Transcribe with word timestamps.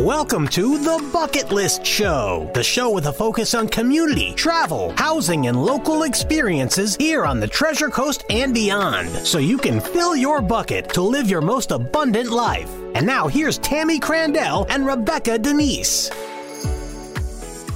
Welcome 0.00 0.48
to 0.48 0.78
the 0.78 1.10
Bucket 1.12 1.52
List 1.52 1.84
Show, 1.84 2.50
the 2.54 2.62
show 2.62 2.88
with 2.90 3.04
a 3.04 3.12
focus 3.12 3.52
on 3.52 3.68
community, 3.68 4.32
travel, 4.32 4.94
housing, 4.96 5.46
and 5.46 5.62
local 5.62 6.04
experiences 6.04 6.96
here 6.96 7.26
on 7.26 7.38
the 7.38 7.46
Treasure 7.46 7.90
Coast 7.90 8.24
and 8.30 8.54
beyond, 8.54 9.10
so 9.10 9.36
you 9.36 9.58
can 9.58 9.78
fill 9.78 10.16
your 10.16 10.40
bucket 10.40 10.88
to 10.94 11.02
live 11.02 11.28
your 11.28 11.42
most 11.42 11.70
abundant 11.70 12.30
life. 12.30 12.70
And 12.94 13.04
now 13.04 13.28
here's 13.28 13.58
Tammy 13.58 14.00
Crandell 14.00 14.66
and 14.70 14.86
Rebecca 14.86 15.38
Denise. 15.38 16.08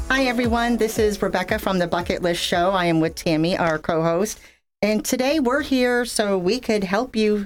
Hi, 0.08 0.24
everyone. 0.24 0.78
This 0.78 0.98
is 0.98 1.20
Rebecca 1.20 1.58
from 1.58 1.78
the 1.78 1.86
Bucket 1.86 2.22
List 2.22 2.42
Show. 2.42 2.70
I 2.70 2.86
am 2.86 3.00
with 3.00 3.16
Tammy, 3.16 3.54
our 3.58 3.78
co 3.78 4.02
host. 4.02 4.40
And 4.80 5.04
today 5.04 5.40
we're 5.40 5.60
here 5.60 6.06
so 6.06 6.38
we 6.38 6.58
could 6.58 6.84
help 6.84 7.16
you. 7.16 7.44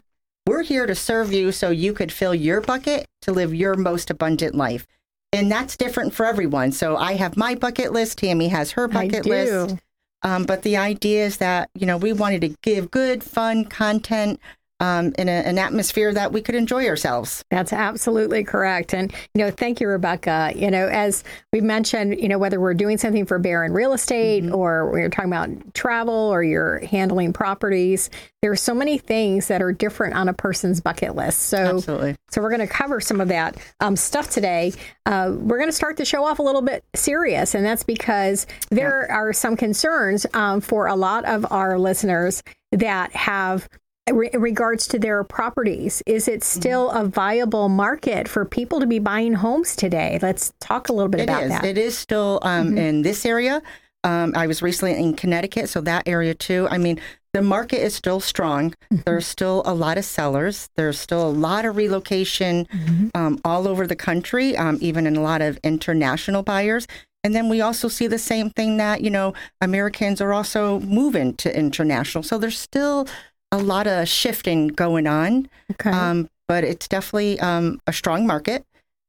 We're 0.49 0.63
here 0.63 0.87
to 0.87 0.95
serve 0.95 1.31
you 1.31 1.53
so 1.53 1.69
you 1.69 1.93
could 1.93 2.11
fill 2.11 2.35
your 2.35 2.63
bucket 2.63 3.05
to 3.21 3.33
live 3.33 3.55
your 3.55 3.75
most 3.75 4.09
abundant 4.09 4.55
life. 4.55 4.87
And 5.31 5.53
that's 5.53 5.77
different 5.77 6.15
for 6.15 6.25
everyone. 6.25 6.73
So 6.73 6.97
I 6.97 7.17
have 7.17 7.37
my 7.37 7.55
bucket 7.55 7.93
list. 7.93 8.17
Tammy 8.17 8.49
has 8.49 8.71
her 8.71 8.89
bucket 8.89 9.27
list. 9.27 9.77
Um, 10.23 10.45
but 10.45 10.63
the 10.63 10.79
idea 10.79 11.27
is 11.27 11.37
that, 11.37 11.69
you 11.75 11.85
know, 11.85 11.99
we 11.99 12.15
wanted 12.15 12.41
to 12.41 12.57
give 12.63 12.91
good, 12.91 13.23
fun 13.23 13.67
content 13.67 14.41
um, 14.81 15.13
in 15.19 15.29
a, 15.29 15.33
an 15.33 15.59
atmosphere 15.59 16.13
that 16.13 16.33
we 16.33 16.41
could 16.41 16.55
enjoy 16.55 16.87
ourselves. 16.87 17.45
That's 17.51 17.73
absolutely 17.73 18.45
correct. 18.45 18.95
And, 18.95 19.13
you 19.35 19.45
know, 19.45 19.51
thank 19.51 19.81
you, 19.81 19.89
Rebecca. 19.89 20.53
You 20.55 20.71
know, 20.71 20.87
as 20.87 21.25
we 21.53 21.61
mentioned, 21.61 22.21
you 22.21 22.29
know, 22.29 22.39
whether 22.39 22.61
we're 22.61 22.75
doing 22.75 22.99
something 22.99 23.27
for 23.27 23.39
Barron 23.39 23.73
Real 23.73 23.93
Estate 23.93 24.45
mm-hmm. 24.45 24.55
or 24.55 24.91
we're 24.91 25.09
talking 25.09 25.33
about 25.33 25.75
travel 25.75 26.15
or 26.15 26.43
you're 26.43 26.79
handling 26.81 27.33
properties, 27.33 28.11
there 28.41 28.53
are 28.53 28.57
so 28.57 28.73
many 28.73 28.99
things 28.99 29.49
that 29.49 29.61
are 29.61 29.73
different 29.73 30.15
on 30.15 30.29
a 30.29 30.33
person's 30.33 30.81
bucket 30.81 31.17
list. 31.17 31.41
So, 31.41 31.77
absolutely. 31.77 32.17
so 32.31 32.41
we're 32.41 32.51
going 32.51 32.61
to 32.61 32.73
cover 32.73 33.01
some 33.01 33.21
of 33.21 33.29
that 33.29 33.57
um, 33.81 33.97
stuff 33.97 34.31
today. 34.31 34.73
Uh, 35.07 35.33
we're 35.35 35.59
going 35.59 35.69
to 35.69 35.77
start 35.77 35.97
the 35.97 36.05
show 36.05 36.25
off 36.25 36.39
a 36.39 36.43
little 36.43 36.63
bit 36.63 36.85
serious, 36.95 37.57
and 37.57 37.65
that's 37.65 37.83
because 37.83 38.47
there 38.71 39.07
yeah. 39.09 39.17
are 39.17 39.33
some 39.33 39.57
concerns 39.57 40.25
um, 40.35 40.61
for 40.61 40.87
a 40.87 40.95
lot 40.95 41.25
of 41.25 41.51
our 41.51 41.79
listeners 41.79 42.45
that 42.71 43.11
have 43.17 43.69
in 44.09 44.41
regards 44.41 44.87
to 44.89 44.99
their 44.99 45.25
properties. 45.25 46.03
Is 46.07 46.29
it 46.29 46.41
mm-hmm. 46.41 46.61
still 46.61 46.91
a 46.91 47.05
viable 47.05 47.69
market 47.69 48.29
for 48.29 48.45
people 48.45 48.81
to 48.81 48.87
be 48.87 48.99
buying 48.99 49.35
homes 49.35 49.77
today? 49.77 50.19
Let's 50.21 50.53
talk 50.61 50.89
a 50.89 50.93
little 50.93 51.09
bit 51.09 51.21
it 51.21 51.25
about 51.25 51.43
is. 51.45 51.51
that. 51.51 51.65
It 51.65 51.79
is 51.79 51.97
still 51.97 52.41
um, 52.43 52.69
mm-hmm. 52.69 52.79
in 52.79 53.03
this 53.03 53.25
area. 53.25 53.63
Um, 54.05 54.33
I 54.37 54.47
was 54.47 54.63
recently 54.63 54.97
in 54.97 55.15
Connecticut, 55.15 55.69
so 55.69 55.81
that 55.83 56.07
area 56.07 56.35
too. 56.35 56.69
I 56.71 56.79
mean, 56.79 57.01
the 57.35 57.43
market 57.43 57.83
is 57.83 57.95
still 57.95 58.21
strong. 58.21 58.71
Mm-hmm. 58.71 59.03
There's 59.05 59.27
still 59.27 59.63
a 59.67 59.75
lot 59.75 59.99
of 59.99 60.05
sellers. 60.05 60.71
There's 60.77 60.99
still 60.99 61.27
a 61.27 61.31
lot 61.31 61.65
of 61.65 61.77
relocation 61.77 62.67
mm-hmm. 62.67 63.09
um, 63.15 63.41
all 63.45 63.69
over 63.69 63.87
the 63.87 63.97
country, 63.97 64.57
um, 64.57 64.79
even 64.81 65.07
in 65.07 65.17
a 65.17 65.21
lot 65.21 65.43
of 65.43 65.59
international 65.63 66.43
buyers. 66.43 66.87
And 67.25 67.35
then 67.35 67.49
we 67.49 67.61
also 67.61 67.89
see 67.89 68.07
the 68.07 68.19
same 68.19 68.51
thing 68.51 68.77
that, 68.77 69.03
you 69.03 69.11
know, 69.11 69.35
Americans 69.61 70.21
are 70.21 70.33
also 70.33 70.81
moving 70.81 71.35
to 71.37 71.57
international. 71.57 72.23
So 72.23 72.39
there's 72.39 72.59
still 72.59 73.09
a 73.53 73.59
lot 73.59 73.87
of 73.87 74.09
shifting 74.09 74.69
going 74.69 75.07
on. 75.07 75.49
Okay. 75.73 75.91
Um, 75.91 76.29
but 76.47 76.65
it's 76.65 76.89
definitely 76.89 77.39
um, 77.41 77.81
a 77.87 77.93
strong 77.93 78.27
market. 78.27 78.65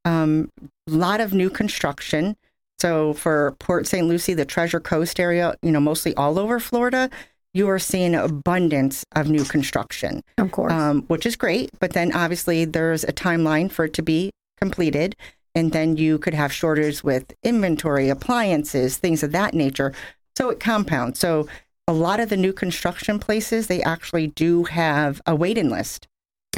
A 0.05 0.09
um, 0.09 0.49
lot 0.87 1.21
of 1.21 1.33
new 1.33 1.49
construction. 1.49 2.35
So 2.79 3.13
for 3.13 3.55
Port 3.59 3.87
St. 3.87 4.07
Lucie, 4.07 4.33
the 4.33 4.45
Treasure 4.45 4.79
Coast 4.79 5.19
area, 5.19 5.55
you 5.61 5.71
know, 5.71 5.79
mostly 5.79 6.15
all 6.15 6.39
over 6.39 6.59
Florida, 6.59 7.09
you 7.53 7.67
are 7.67 7.79
seeing 7.79 8.15
abundance 8.15 9.05
of 9.15 9.29
new 9.29 9.43
construction. 9.43 10.23
Of 10.37 10.51
course. 10.51 10.71
Um, 10.71 11.03
which 11.03 11.25
is 11.25 11.35
great. 11.35 11.71
But 11.79 11.93
then 11.93 12.13
obviously 12.13 12.65
there's 12.65 13.03
a 13.03 13.11
timeline 13.11 13.71
for 13.71 13.85
it 13.85 13.93
to 13.95 14.01
be 14.01 14.31
completed. 14.59 15.15
And 15.55 15.71
then 15.71 15.97
you 15.97 16.19
could 16.19 16.33
have 16.33 16.53
shortages 16.53 17.03
with 17.03 17.33
inventory, 17.43 18.09
appliances, 18.09 18.97
things 18.97 19.23
of 19.23 19.31
that 19.31 19.53
nature. 19.53 19.93
So 20.37 20.49
it 20.49 20.59
compounds. 20.59 21.19
So 21.19 21.47
a 21.89 21.93
lot 21.93 22.19
of 22.19 22.29
the 22.29 22.37
new 22.37 22.53
construction 22.53 23.17
places, 23.17 23.65
they 23.65 23.81
actually 23.81 24.27
do 24.27 24.65
have 24.65 25.23
a 25.25 25.35
waiting 25.35 25.69
list. 25.69 26.07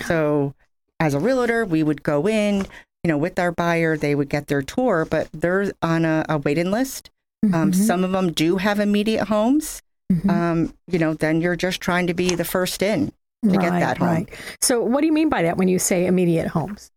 So 0.05 0.53
as 0.99 1.13
a 1.13 1.19
realtor, 1.19 1.63
we 1.63 1.83
would 1.83 2.03
go 2.03 2.27
in, 2.27 2.67
you 3.03 3.07
know, 3.07 3.17
with 3.17 3.39
our 3.39 3.53
buyer, 3.53 3.95
they 3.95 4.13
would 4.13 4.27
get 4.27 4.47
their 4.47 4.61
tour, 4.61 5.07
but 5.09 5.29
they're 5.31 5.71
on 5.81 6.03
a, 6.03 6.25
a 6.27 6.37
waiting 6.37 6.69
list. 6.69 7.09
Um, 7.43 7.49
mm-hmm. 7.49 7.61
Um, 7.61 7.73
some 7.73 8.03
of 8.03 8.11
them 8.11 8.33
do 8.33 8.57
have 8.57 8.81
immediate 8.81 9.29
homes. 9.29 9.81
Mm-hmm. 10.11 10.29
Um, 10.29 10.73
you 10.87 10.99
know, 10.99 11.13
then 11.13 11.39
you're 11.39 11.55
just 11.55 11.79
trying 11.79 12.07
to 12.07 12.13
be 12.13 12.35
the 12.35 12.43
first 12.43 12.83
in 12.83 13.07
to 13.07 13.51
right, 13.51 13.61
get 13.61 13.71
that 13.71 13.97
home. 13.99 14.07
Right. 14.09 14.29
So, 14.59 14.83
what 14.83 14.99
do 14.99 15.07
you 15.07 15.13
mean 15.13 15.29
by 15.29 15.43
that 15.43 15.55
when 15.55 15.69
you 15.69 15.79
say 15.79 16.07
immediate 16.07 16.49
homes? 16.49 16.91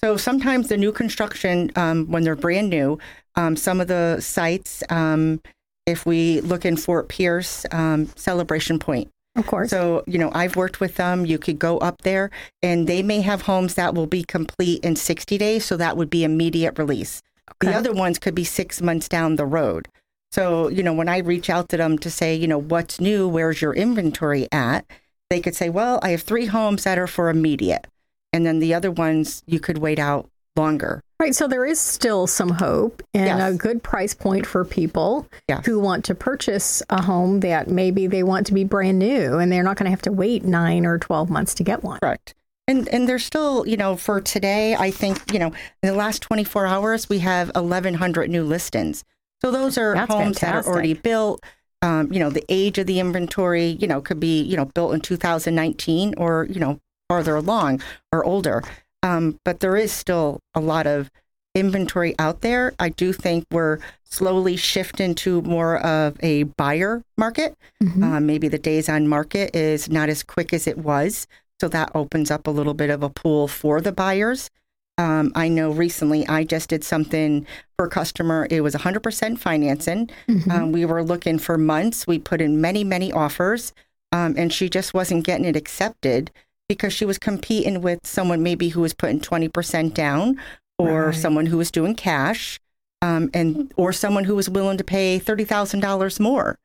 So 0.00 0.16
sometimes 0.16 0.68
the 0.68 0.76
new 0.76 0.92
construction, 0.92 1.70
um, 1.76 2.06
when 2.06 2.22
they're 2.22 2.36
brand 2.36 2.70
new, 2.70 2.98
um, 3.34 3.56
some 3.56 3.80
of 3.80 3.88
the 3.88 4.20
sites, 4.20 4.82
um, 4.90 5.40
if 5.88 6.04
we 6.04 6.40
look 6.42 6.64
in 6.64 6.76
Fort 6.76 7.08
Pierce, 7.08 7.64
um, 7.72 8.06
Celebration 8.14 8.78
Point. 8.78 9.10
Of 9.36 9.46
course. 9.46 9.70
So, 9.70 10.04
you 10.06 10.18
know, 10.18 10.30
I've 10.34 10.56
worked 10.56 10.80
with 10.80 10.96
them. 10.96 11.24
You 11.24 11.38
could 11.38 11.58
go 11.58 11.78
up 11.78 12.02
there 12.02 12.30
and 12.62 12.86
they 12.86 13.02
may 13.02 13.20
have 13.20 13.42
homes 13.42 13.74
that 13.74 13.94
will 13.94 14.06
be 14.06 14.24
complete 14.24 14.84
in 14.84 14.96
60 14.96 15.38
days. 15.38 15.64
So 15.64 15.76
that 15.76 15.96
would 15.96 16.10
be 16.10 16.24
immediate 16.24 16.78
release. 16.78 17.22
Okay. 17.52 17.70
The 17.70 17.78
other 17.78 17.92
ones 17.92 18.18
could 18.18 18.34
be 18.34 18.44
six 18.44 18.82
months 18.82 19.08
down 19.08 19.36
the 19.36 19.46
road. 19.46 19.88
So, 20.30 20.68
you 20.68 20.82
know, 20.82 20.92
when 20.92 21.08
I 21.08 21.18
reach 21.18 21.48
out 21.48 21.68
to 21.70 21.76
them 21.76 21.98
to 22.00 22.10
say, 22.10 22.34
you 22.34 22.46
know, 22.46 22.58
what's 22.58 23.00
new? 23.00 23.26
Where's 23.26 23.62
your 23.62 23.74
inventory 23.74 24.46
at? 24.52 24.84
They 25.30 25.40
could 25.40 25.54
say, 25.54 25.70
well, 25.70 26.00
I 26.02 26.10
have 26.10 26.22
three 26.22 26.46
homes 26.46 26.84
that 26.84 26.98
are 26.98 27.06
for 27.06 27.30
immediate. 27.30 27.86
And 28.32 28.44
then 28.44 28.58
the 28.58 28.74
other 28.74 28.90
ones 28.90 29.42
you 29.46 29.60
could 29.60 29.78
wait 29.78 29.98
out 29.98 30.28
longer. 30.56 31.00
Right. 31.20 31.34
So 31.34 31.48
there 31.48 31.66
is 31.66 31.80
still 31.80 32.28
some 32.28 32.50
hope 32.50 33.02
and 33.12 33.26
yes. 33.26 33.52
a 33.52 33.56
good 33.56 33.82
price 33.82 34.14
point 34.14 34.46
for 34.46 34.64
people 34.64 35.26
yes. 35.48 35.66
who 35.66 35.80
want 35.80 36.04
to 36.04 36.14
purchase 36.14 36.80
a 36.90 37.02
home 37.02 37.40
that 37.40 37.66
maybe 37.66 38.06
they 38.06 38.22
want 38.22 38.46
to 38.46 38.54
be 38.54 38.62
brand 38.62 39.00
new 39.00 39.38
and 39.38 39.50
they're 39.50 39.64
not 39.64 39.76
going 39.76 39.86
to 39.86 39.90
have 39.90 40.02
to 40.02 40.12
wait 40.12 40.44
nine 40.44 40.86
or 40.86 40.96
12 40.96 41.28
months 41.28 41.54
to 41.54 41.64
get 41.64 41.82
one. 41.82 41.98
Correct. 41.98 42.34
And, 42.68 42.86
and 42.90 43.08
there's 43.08 43.24
still, 43.24 43.66
you 43.66 43.76
know, 43.76 43.96
for 43.96 44.20
today, 44.20 44.76
I 44.76 44.92
think, 44.92 45.32
you 45.32 45.40
know, 45.40 45.48
in 45.82 45.88
the 45.88 45.94
last 45.94 46.22
24 46.22 46.66
hours, 46.66 47.08
we 47.08 47.18
have 47.20 47.50
1,100 47.54 48.30
new 48.30 48.44
listings. 48.44 49.04
So 49.42 49.50
those 49.50 49.76
are 49.76 49.94
That's 49.94 50.12
homes 50.12 50.38
fantastic. 50.38 50.64
that 50.64 50.70
are 50.70 50.72
already 50.72 50.94
built. 50.94 51.42
Um, 51.80 52.12
you 52.12 52.20
know, 52.20 52.30
the 52.30 52.44
age 52.48 52.78
of 52.78 52.86
the 52.86 53.00
inventory, 53.00 53.76
you 53.80 53.86
know, 53.86 54.00
could 54.00 54.20
be, 54.20 54.42
you 54.42 54.56
know, 54.56 54.66
built 54.66 54.94
in 54.94 55.00
2019 55.00 56.14
or, 56.16 56.46
you 56.50 56.60
know, 56.60 56.78
farther 57.08 57.36
along 57.36 57.82
or 58.12 58.24
older. 58.24 58.62
Um, 59.02 59.38
but 59.44 59.60
there 59.60 59.76
is 59.76 59.92
still 59.92 60.40
a 60.54 60.60
lot 60.60 60.86
of 60.86 61.10
inventory 61.54 62.14
out 62.18 62.40
there. 62.40 62.72
I 62.78 62.88
do 62.90 63.12
think 63.12 63.44
we're 63.50 63.78
slowly 64.04 64.56
shifting 64.56 65.14
to 65.16 65.42
more 65.42 65.78
of 65.78 66.16
a 66.20 66.44
buyer 66.44 67.02
market. 67.16 67.56
Mm-hmm. 67.82 68.02
Uh, 68.02 68.20
maybe 68.20 68.48
the 68.48 68.58
days 68.58 68.88
on 68.88 69.08
market 69.08 69.54
is 69.54 69.90
not 69.90 70.08
as 70.08 70.22
quick 70.22 70.52
as 70.52 70.66
it 70.66 70.78
was. 70.78 71.26
So 71.60 71.68
that 71.68 71.90
opens 71.94 72.30
up 72.30 72.46
a 72.46 72.50
little 72.50 72.74
bit 72.74 72.90
of 72.90 73.02
a 73.02 73.10
pool 73.10 73.48
for 73.48 73.80
the 73.80 73.92
buyers. 73.92 74.50
Um, 74.96 75.32
I 75.34 75.48
know 75.48 75.70
recently 75.70 76.26
I 76.26 76.44
just 76.44 76.70
did 76.70 76.82
something 76.82 77.46
for 77.76 77.86
a 77.86 77.90
customer. 77.90 78.46
It 78.50 78.62
was 78.62 78.74
100% 78.74 79.38
financing. 79.38 80.10
Mm-hmm. 80.28 80.50
Um, 80.50 80.72
we 80.72 80.84
were 80.84 81.04
looking 81.04 81.38
for 81.38 81.56
months. 81.56 82.06
We 82.06 82.18
put 82.18 82.40
in 82.40 82.60
many, 82.60 82.82
many 82.82 83.12
offers, 83.12 83.72
um, 84.10 84.34
and 84.36 84.52
she 84.52 84.68
just 84.68 84.94
wasn't 84.94 85.24
getting 85.24 85.44
it 85.44 85.56
accepted 85.56 86.32
because 86.68 86.92
she 86.92 87.04
was 87.04 87.18
competing 87.18 87.80
with 87.80 88.06
someone 88.06 88.42
maybe 88.42 88.68
who 88.68 88.80
was 88.80 88.94
putting 88.94 89.20
20% 89.20 89.94
down 89.94 90.40
or 90.78 91.06
right. 91.06 91.14
someone 91.14 91.46
who 91.46 91.56
was 91.56 91.70
doing 91.70 91.94
cash 91.94 92.60
um, 93.02 93.30
and 93.32 93.72
or 93.76 93.92
someone 93.92 94.24
who 94.24 94.34
was 94.34 94.50
willing 94.50 94.78
to 94.78 94.84
pay 94.84 95.18
$30,000 95.18 96.20
more. 96.20 96.58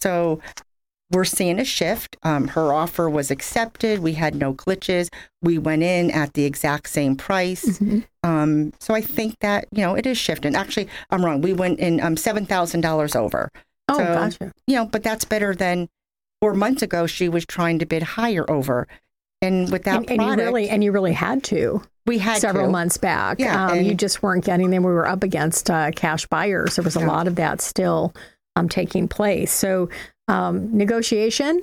So 0.00 0.40
we're 1.10 1.24
seeing 1.24 1.60
a 1.60 1.64
shift. 1.64 2.16
Um, 2.22 2.48
her 2.48 2.72
offer 2.72 3.08
was 3.08 3.30
accepted. 3.30 4.00
We 4.00 4.14
had 4.14 4.34
no 4.34 4.54
glitches. 4.54 5.08
We 5.42 5.58
went 5.58 5.82
in 5.82 6.10
at 6.10 6.32
the 6.34 6.44
exact 6.44 6.88
same 6.88 7.14
price. 7.14 7.64
Mm-hmm. 7.64 8.00
Um, 8.22 8.72
so 8.80 8.94
I 8.94 9.00
think 9.00 9.38
that, 9.40 9.68
you 9.70 9.82
know, 9.82 9.94
it 9.94 10.06
is 10.06 10.18
shifting. 10.18 10.54
Actually, 10.54 10.88
I'm 11.10 11.24
wrong. 11.24 11.40
We 11.40 11.52
went 11.52 11.78
in 11.78 12.00
um, 12.00 12.16
$7,000 12.16 13.16
over. 13.16 13.50
Oh, 13.88 13.98
so, 13.98 14.04
gotcha. 14.04 14.52
You 14.66 14.76
know, 14.76 14.86
but 14.86 15.02
that's 15.02 15.24
better 15.24 15.54
than 15.54 15.88
four 16.40 16.54
months 16.54 16.82
ago. 16.82 17.06
She 17.06 17.28
was 17.28 17.44
trying 17.44 17.78
to 17.78 17.86
bid 17.86 18.02
higher 18.02 18.50
over. 18.50 18.88
And 19.44 19.70
with 19.70 19.84
that 19.84 19.96
and, 19.96 20.10
and 20.10 20.22
you 20.22 20.44
really 20.44 20.68
and 20.68 20.82
you 20.82 20.92
really 20.92 21.12
had 21.12 21.42
to. 21.44 21.82
We 22.06 22.18
had 22.18 22.38
several 22.38 22.66
to. 22.66 22.72
months 22.72 22.96
back. 22.96 23.38
Yeah, 23.38 23.68
um, 23.68 23.80
you 23.80 23.94
just 23.94 24.22
weren't 24.22 24.44
getting 24.44 24.70
them. 24.70 24.82
We 24.82 24.92
were 24.92 25.06
up 25.06 25.22
against 25.22 25.70
uh, 25.70 25.90
cash 25.92 26.26
buyers. 26.26 26.76
There 26.76 26.82
was 26.82 26.96
a 26.96 27.00
yeah. 27.00 27.06
lot 27.06 27.26
of 27.26 27.36
that 27.36 27.60
still 27.60 28.14
um, 28.56 28.68
taking 28.68 29.08
place. 29.08 29.52
So 29.52 29.88
um, 30.28 30.76
negotiation. 30.76 31.62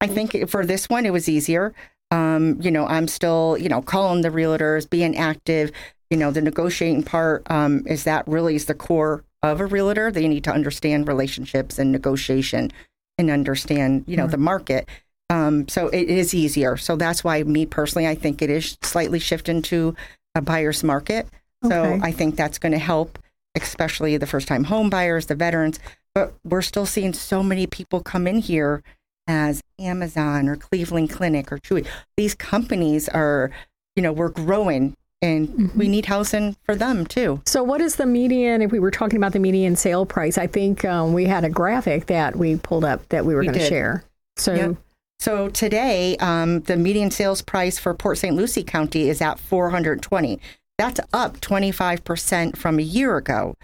I 0.00 0.06
think 0.06 0.48
for 0.48 0.66
this 0.66 0.88
one, 0.88 1.06
it 1.06 1.12
was 1.12 1.28
easier. 1.28 1.74
Um, 2.10 2.60
you 2.60 2.70
know, 2.70 2.86
I'm 2.86 3.08
still, 3.08 3.56
you 3.58 3.68
know, 3.68 3.80
calling 3.82 4.22
the 4.22 4.30
realtors, 4.30 4.88
being 4.88 5.16
active. 5.16 5.72
You 6.10 6.18
know, 6.18 6.30
the 6.30 6.42
negotiating 6.42 7.04
part 7.04 7.50
um, 7.50 7.86
is 7.86 8.04
that 8.04 8.26
really 8.28 8.54
is 8.54 8.66
the 8.66 8.74
core 8.74 9.24
of 9.42 9.60
a 9.60 9.66
realtor. 9.66 10.10
They 10.10 10.28
need 10.28 10.44
to 10.44 10.52
understand 10.52 11.08
relationships 11.08 11.78
and 11.78 11.90
negotiation 11.90 12.70
and 13.18 13.30
understand, 13.30 14.04
you 14.06 14.16
know, 14.16 14.26
the 14.26 14.36
market. 14.36 14.88
Um, 15.34 15.66
so 15.68 15.88
it 15.88 16.08
is 16.08 16.34
easier. 16.34 16.76
So 16.76 16.96
that's 16.96 17.24
why, 17.24 17.42
me 17.42 17.66
personally, 17.66 18.06
I 18.06 18.14
think 18.14 18.40
it 18.42 18.50
is 18.50 18.78
slightly 18.82 19.18
shifting 19.18 19.62
to 19.62 19.94
a 20.34 20.40
buyer's 20.40 20.84
market. 20.84 21.26
So 21.66 21.98
I 22.02 22.12
think 22.12 22.36
that's 22.36 22.58
going 22.58 22.72
to 22.72 22.78
help, 22.78 23.18
especially 23.54 24.16
the 24.18 24.26
first 24.26 24.46
time 24.46 24.64
home 24.64 24.90
buyers, 24.90 25.26
the 25.26 25.34
veterans. 25.34 25.78
But 26.14 26.34
we're 26.44 26.60
still 26.62 26.84
seeing 26.84 27.14
so 27.14 27.42
many 27.42 27.66
people 27.66 28.00
come 28.02 28.26
in 28.26 28.38
here 28.38 28.82
as 29.26 29.62
Amazon 29.78 30.46
or 30.48 30.56
Cleveland 30.56 31.08
Clinic 31.10 31.50
or 31.50 31.58
Chewy. 31.58 31.86
These 32.18 32.34
companies 32.34 33.08
are, 33.08 33.50
you 33.96 34.02
know, 34.02 34.12
we're 34.12 34.28
growing 34.28 34.94
and 35.22 35.48
Mm-hmm. 35.48 35.78
we 35.78 35.88
need 35.88 36.04
housing 36.04 36.54
for 36.64 36.74
them 36.76 37.06
too. 37.06 37.40
So, 37.46 37.62
what 37.62 37.80
is 37.80 37.96
the 37.96 38.04
median? 38.04 38.60
If 38.60 38.70
we 38.70 38.78
were 38.78 38.90
talking 38.90 39.16
about 39.16 39.32
the 39.32 39.38
median 39.38 39.74
sale 39.74 40.04
price, 40.04 40.36
I 40.36 40.46
think 40.46 40.84
um, 40.84 41.14
we 41.14 41.24
had 41.24 41.44
a 41.44 41.48
graphic 41.48 42.06
that 42.06 42.36
we 42.36 42.56
pulled 42.56 42.84
up 42.84 43.08
that 43.08 43.24
we 43.24 43.34
were 43.34 43.40
We 43.40 43.46
going 43.46 43.58
to 43.58 43.66
share. 43.66 44.04
So, 44.36 44.54
Yep. 44.54 44.76
So 45.18 45.48
today, 45.48 46.16
um, 46.18 46.60
the 46.60 46.76
median 46.76 47.10
sales 47.10 47.40
price 47.40 47.78
for 47.78 47.94
Port 47.94 48.18
St. 48.18 48.36
Lucie 48.36 48.64
County 48.64 49.08
is 49.08 49.22
at 49.22 49.38
420. 49.38 50.38
That's 50.76 51.00
up 51.12 51.40
25% 51.40 52.56
from 52.56 52.78
a 52.78 52.82
year 52.82 53.16
ago. 53.16 53.56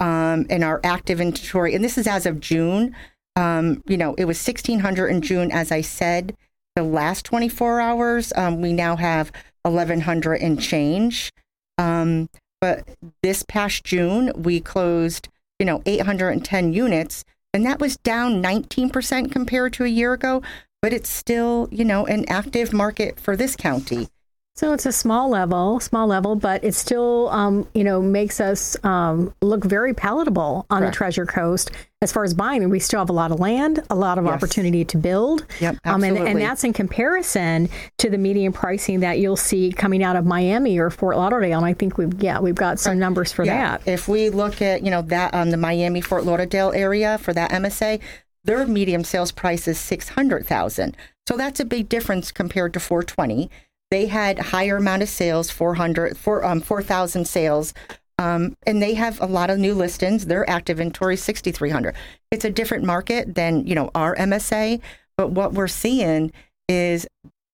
Um, 0.00 0.46
in 0.48 0.62
our 0.62 0.80
active 0.82 1.20
inventory, 1.20 1.74
and 1.74 1.84
this 1.84 1.98
is 1.98 2.06
as 2.06 2.26
of 2.26 2.40
June. 2.40 2.96
Um, 3.36 3.82
you 3.86 3.96
know, 3.96 4.14
it 4.14 4.24
was 4.24 4.44
1,600 4.44 5.08
in 5.08 5.20
June, 5.22 5.50
as 5.52 5.70
I 5.70 5.82
said. 5.82 6.36
The 6.74 6.82
last 6.82 7.24
24 7.26 7.80
hours, 7.80 8.32
um, 8.36 8.60
we 8.60 8.72
now 8.72 8.96
have 8.96 9.30
1,100 9.62 10.34
and 10.34 10.60
change. 10.60 11.32
Um, 11.78 12.28
but 12.60 12.88
this 13.22 13.42
past 13.42 13.84
June, 13.84 14.32
we 14.36 14.60
closed, 14.60 15.28
you 15.58 15.66
know, 15.66 15.82
810 15.86 16.72
units, 16.72 17.24
and 17.52 17.66
that 17.66 17.78
was 17.78 17.96
down 17.98 18.42
19% 18.42 19.30
compared 19.30 19.72
to 19.74 19.84
a 19.84 19.88
year 19.88 20.12
ago. 20.12 20.42
But 20.84 20.92
it's 20.92 21.08
still, 21.08 21.66
you 21.72 21.82
know, 21.82 22.04
an 22.04 22.26
active 22.28 22.74
market 22.74 23.18
for 23.18 23.36
this 23.36 23.56
county. 23.56 24.08
so 24.54 24.74
it's 24.74 24.84
a 24.84 24.92
small 24.92 25.30
level, 25.30 25.80
small 25.80 26.06
level, 26.06 26.36
but 26.36 26.62
it 26.62 26.74
still, 26.74 27.30
um, 27.30 27.66
you 27.74 27.82
know, 27.82 28.02
makes 28.02 28.38
us 28.38 28.76
um, 28.84 29.32
look 29.40 29.64
very 29.64 29.94
palatable 29.94 30.66
on 30.68 30.80
Correct. 30.80 30.92
the 30.92 30.96
Treasure 30.96 31.24
Coast 31.24 31.70
as 32.02 32.12
far 32.12 32.22
as 32.22 32.34
buying. 32.34 32.62
And 32.62 32.70
we 32.70 32.80
still 32.80 32.98
have 33.00 33.08
a 33.08 33.14
lot 33.14 33.32
of 33.32 33.40
land, 33.40 33.82
a 33.88 33.94
lot 33.94 34.18
of 34.18 34.26
Yes. 34.26 34.34
opportunity 34.34 34.84
to 34.84 34.98
build. 34.98 35.46
Yep, 35.58 35.76
Um, 35.86 36.04
and, 36.04 36.18
and 36.18 36.38
that's 36.38 36.64
in 36.64 36.74
comparison 36.74 37.70
to 37.96 38.10
the 38.10 38.18
median 38.18 38.52
pricing 38.52 39.00
that 39.00 39.18
you'll 39.18 39.36
see 39.38 39.72
coming 39.72 40.02
out 40.04 40.16
of 40.16 40.26
Miami 40.26 40.78
or 40.78 40.90
Fort 40.90 41.16
Lauderdale. 41.16 41.56
And 41.60 41.66
I 41.66 41.72
think 41.72 41.96
we've, 41.96 42.12
yeah, 42.22 42.40
we've 42.40 42.54
got 42.66 42.78
some 42.78 42.98
numbers 42.98 43.32
for 43.32 43.46
that. 43.46 43.80
If 43.86 44.06
we 44.06 44.28
look 44.28 44.60
at, 44.60 44.84
you 44.84 44.90
know, 44.90 45.00
that 45.00 45.32
um, 45.32 45.50
the 45.50 45.56
Miami 45.56 46.02
Fort 46.02 46.24
Lauderdale 46.24 46.72
area 46.74 47.16
for 47.16 47.32
that 47.32 47.52
MSA, 47.52 48.00
their 48.44 48.66
medium 48.66 49.04
sales 49.04 49.32
price 49.32 49.66
is 49.66 49.78
600,000. 49.78 50.96
So 51.28 51.36
that's 51.36 51.60
a 51.60 51.64
big 51.64 51.88
difference 51.88 52.30
compared 52.30 52.72
to 52.74 52.80
420. 52.80 53.50
They 53.90 54.06
had 54.06 54.38
higher 54.38 54.76
amount 54.76 55.02
of 55.02 55.08
sales, 55.08 55.50
400 55.50 56.16
four, 56.16 56.44
um 56.44 56.60
4,000 56.60 57.26
sales. 57.26 57.74
Um, 58.18 58.56
and 58.66 58.82
they 58.82 58.94
have 58.94 59.20
a 59.20 59.26
lot 59.26 59.50
of 59.50 59.58
new 59.58 59.74
listings. 59.74 60.26
Their 60.26 60.48
active 60.48 60.78
inventory 60.78 61.16
6,300. 61.16 61.94
It's 62.30 62.44
a 62.44 62.50
different 62.50 62.84
market 62.84 63.34
than, 63.34 63.66
you 63.66 63.74
know, 63.74 63.90
our 63.94 64.14
MSA, 64.16 64.80
but 65.16 65.30
what 65.30 65.52
we're 65.52 65.68
seeing 65.68 66.32
is 66.68 67.06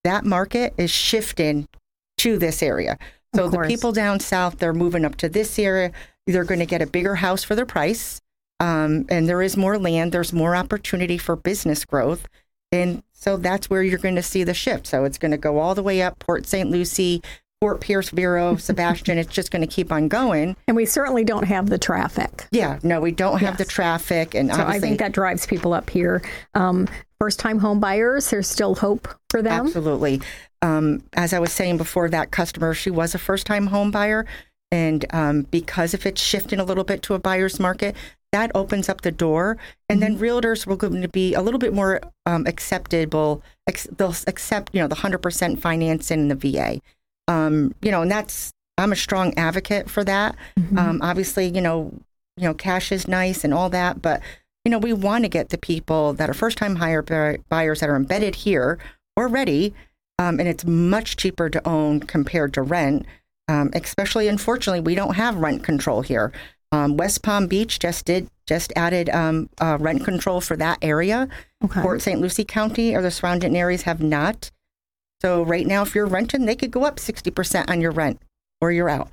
that 0.05 0.25
market 0.25 0.75
is 0.77 0.91
shifting 0.91 1.67
to 2.19 2.39
this 2.39 2.63
area. 2.63 2.99
So 3.35 3.49
the 3.49 3.61
people 3.61 3.93
down 3.93 4.21
south, 4.21 4.59
they're 4.59 4.75
moving 4.75 5.05
up 5.05 5.17
to 5.17 5.29
this 5.29 5.59
area. 5.59 5.93
They're 6.27 6.45
going 6.45 6.59
to 6.61 6.67
get 6.67 6.83
a 6.83 6.87
bigger 6.87 7.17
house 7.17 7.45
for 7.45 7.55
their 7.55 7.67
price. 7.67 8.20
Um, 8.61 9.07
and 9.09 9.29
there 9.29 9.43
is 9.43 9.57
more 9.57 9.79
land. 9.79 10.13
There's 10.13 10.33
more 10.33 10.55
opportunity 10.55 11.19
for 11.19 11.35
business 11.35 11.85
growth. 11.85 12.29
And 12.71 13.03
so 13.13 13.37
that's 13.37 13.69
where 13.69 13.83
you're 13.83 13.99
going 13.99 14.15
to 14.17 14.23
see 14.23 14.45
the 14.45 14.55
shift. 14.55 14.87
So 14.87 15.05
it's 15.05 15.19
going 15.19 15.33
to 15.33 15.39
go 15.39 15.59
all 15.59 15.75
the 15.75 15.83
way 15.83 16.03
up 16.03 16.19
Port 16.21 16.47
St. 16.47 16.71
Lucie, 16.71 17.23
Fort 17.61 17.81
Pierce, 17.81 18.11
Vero, 18.11 18.57
Sebastian. 18.59 19.19
it's 19.19 19.33
just 19.33 19.51
going 19.51 19.63
to 19.63 19.75
keep 19.75 19.91
on 19.91 20.09
going. 20.09 20.57
And 20.69 20.77
we 20.77 20.87
certainly 20.87 21.25
don't 21.25 21.45
have 21.45 21.69
the 21.69 21.79
traffic. 21.79 22.47
Yeah, 22.53 22.79
no, 22.83 23.01
we 23.01 23.11
don't 23.11 23.41
have 23.41 23.57
the 23.57 23.65
traffic. 23.65 24.35
And 24.35 24.55
So 24.55 24.63
I 24.63 24.79
think 24.79 24.99
that 25.01 25.13
drives 25.13 25.47
people 25.47 25.73
up 25.73 25.91
here. 25.91 26.23
Um, 26.55 26.87
First 27.21 27.39
time 27.39 27.59
home 27.59 27.81
buyers, 27.81 28.31
there's 28.31 28.49
still 28.49 28.75
hope 28.77 29.07
for 29.29 29.43
them. 29.43 29.67
Absolutely. 29.67 30.23
Um, 30.63 31.03
as 31.13 31.35
I 31.35 31.39
was 31.39 31.53
saying 31.53 31.77
before, 31.77 32.09
that 32.09 32.31
customer, 32.31 32.73
she 32.73 32.91
was 32.91 33.15
a 33.15 33.19
first 33.19 33.47
time 33.47 33.67
home 33.67 33.91
buyer. 33.91 34.25
And 34.73 35.05
um, 35.11 35.43
because 35.51 35.93
if 35.93 36.07
it's 36.07 36.23
shifting 36.23 36.61
a 36.61 36.65
little 36.65 36.83
bit 36.83 37.03
to 37.03 37.15
a 37.15 37.19
buyer's 37.19 37.61
market, 37.61 37.95
that 38.33 38.51
opens 38.55 38.89
up 38.89 39.01
the 39.01 39.11
door. 39.11 39.57
And 39.89 40.03
then 40.03 40.19
realtors 40.19 40.67
will 40.67 40.77
going 40.77 41.03
to 41.03 41.09
be 41.09 41.35
a 41.35 41.43
little 41.43 41.59
bit 41.59 41.73
more 41.73 42.01
um, 42.27 42.47
acceptable. 42.47 43.43
Ex- 43.67 43.89
they'll 43.97 44.15
accept, 44.27 44.71
you 44.73 44.81
know, 44.81 44.89
the 44.89 44.97
100% 44.97 45.59
financing 45.59 46.21
in 46.21 46.29
the 46.29 46.35
VA. 46.35 46.81
Um, 47.29 47.75
you 47.83 47.91
know, 47.91 48.03
and 48.03 48.11
that's, 48.11 48.53
I'm 48.79 48.93
a 48.93 48.97
strong 48.97 49.35
advocate 49.37 49.91
for 49.91 50.05
that. 50.05 50.37
Um, 50.79 51.01
obviously, 51.03 51.47
you 51.47 51.61
know, 51.61 51.93
you 52.37 52.45
know, 52.45 52.55
cash 52.55 52.93
is 52.93 53.09
nice 53.09 53.45
and 53.45 53.53
all 53.53 53.69
that, 53.71 54.01
but 54.01 54.23
you 54.65 54.71
know, 54.71 54.79
we 54.79 54.93
want 54.93 55.25
to 55.25 55.29
get 55.29 55.49
the 55.49 55.59
people 55.59 56.13
that 56.15 56.29
are 56.29 56.35
first 56.35 56.59
time 56.59 56.77
hire 56.77 57.03
buyers 57.49 57.81
that 57.81 57.89
are 57.89 57.97
embedded 57.97 58.35
here 58.35 58.79
already. 59.19 59.75
Um, 60.19 60.39
and 60.39 60.49
it's 60.49 60.67
much 60.67 61.17
cheaper 61.17 61.49
to 61.49 61.67
own 61.67 62.01
compared 62.01 62.53
to 62.55 62.63
rent. 62.63 63.07
Um, 63.49 63.71
especially, 63.75 64.29
unfortunately, 64.29 64.81
we 64.81 64.95
don't 64.95 65.15
have 65.15 65.37
rent 65.37 65.65
control 65.65 66.03
here. 66.03 66.31
Um, 66.73 66.97
West 66.97 67.23
Palm 67.23 67.47
Beach 67.49 67.79
just 67.79 68.05
did 68.05 68.29
just 68.47 68.73
added 68.77 69.09
um, 69.11 69.49
uh, 69.61 69.77
rent 69.81 70.05
control 70.05 70.41
for 70.41 70.57
that 70.57 70.79
area. 70.83 71.29
Okay. 71.65 71.81
Port 71.83 72.01
St. 72.03 72.21
Lucie 72.21 72.45
County 72.45 72.95
or 72.95 73.03
the 73.03 73.11
surrounding 73.11 73.57
areas 73.57 73.83
have 73.83 74.01
not. 74.03 74.51
So 75.21 75.43
right 75.45 75.67
now, 75.67 75.83
if 75.83 75.95
you're 75.95 76.07
renting, 76.07 76.47
they 76.47 76.55
could 76.57 76.71
go 76.71 76.85
up 76.85 76.99
sixty 76.99 77.31
percent 77.31 77.71
on 77.71 77.81
your 77.81 77.91
rent, 77.91 78.21
or 78.61 78.71
you're 78.73 78.89
out. 78.89 79.09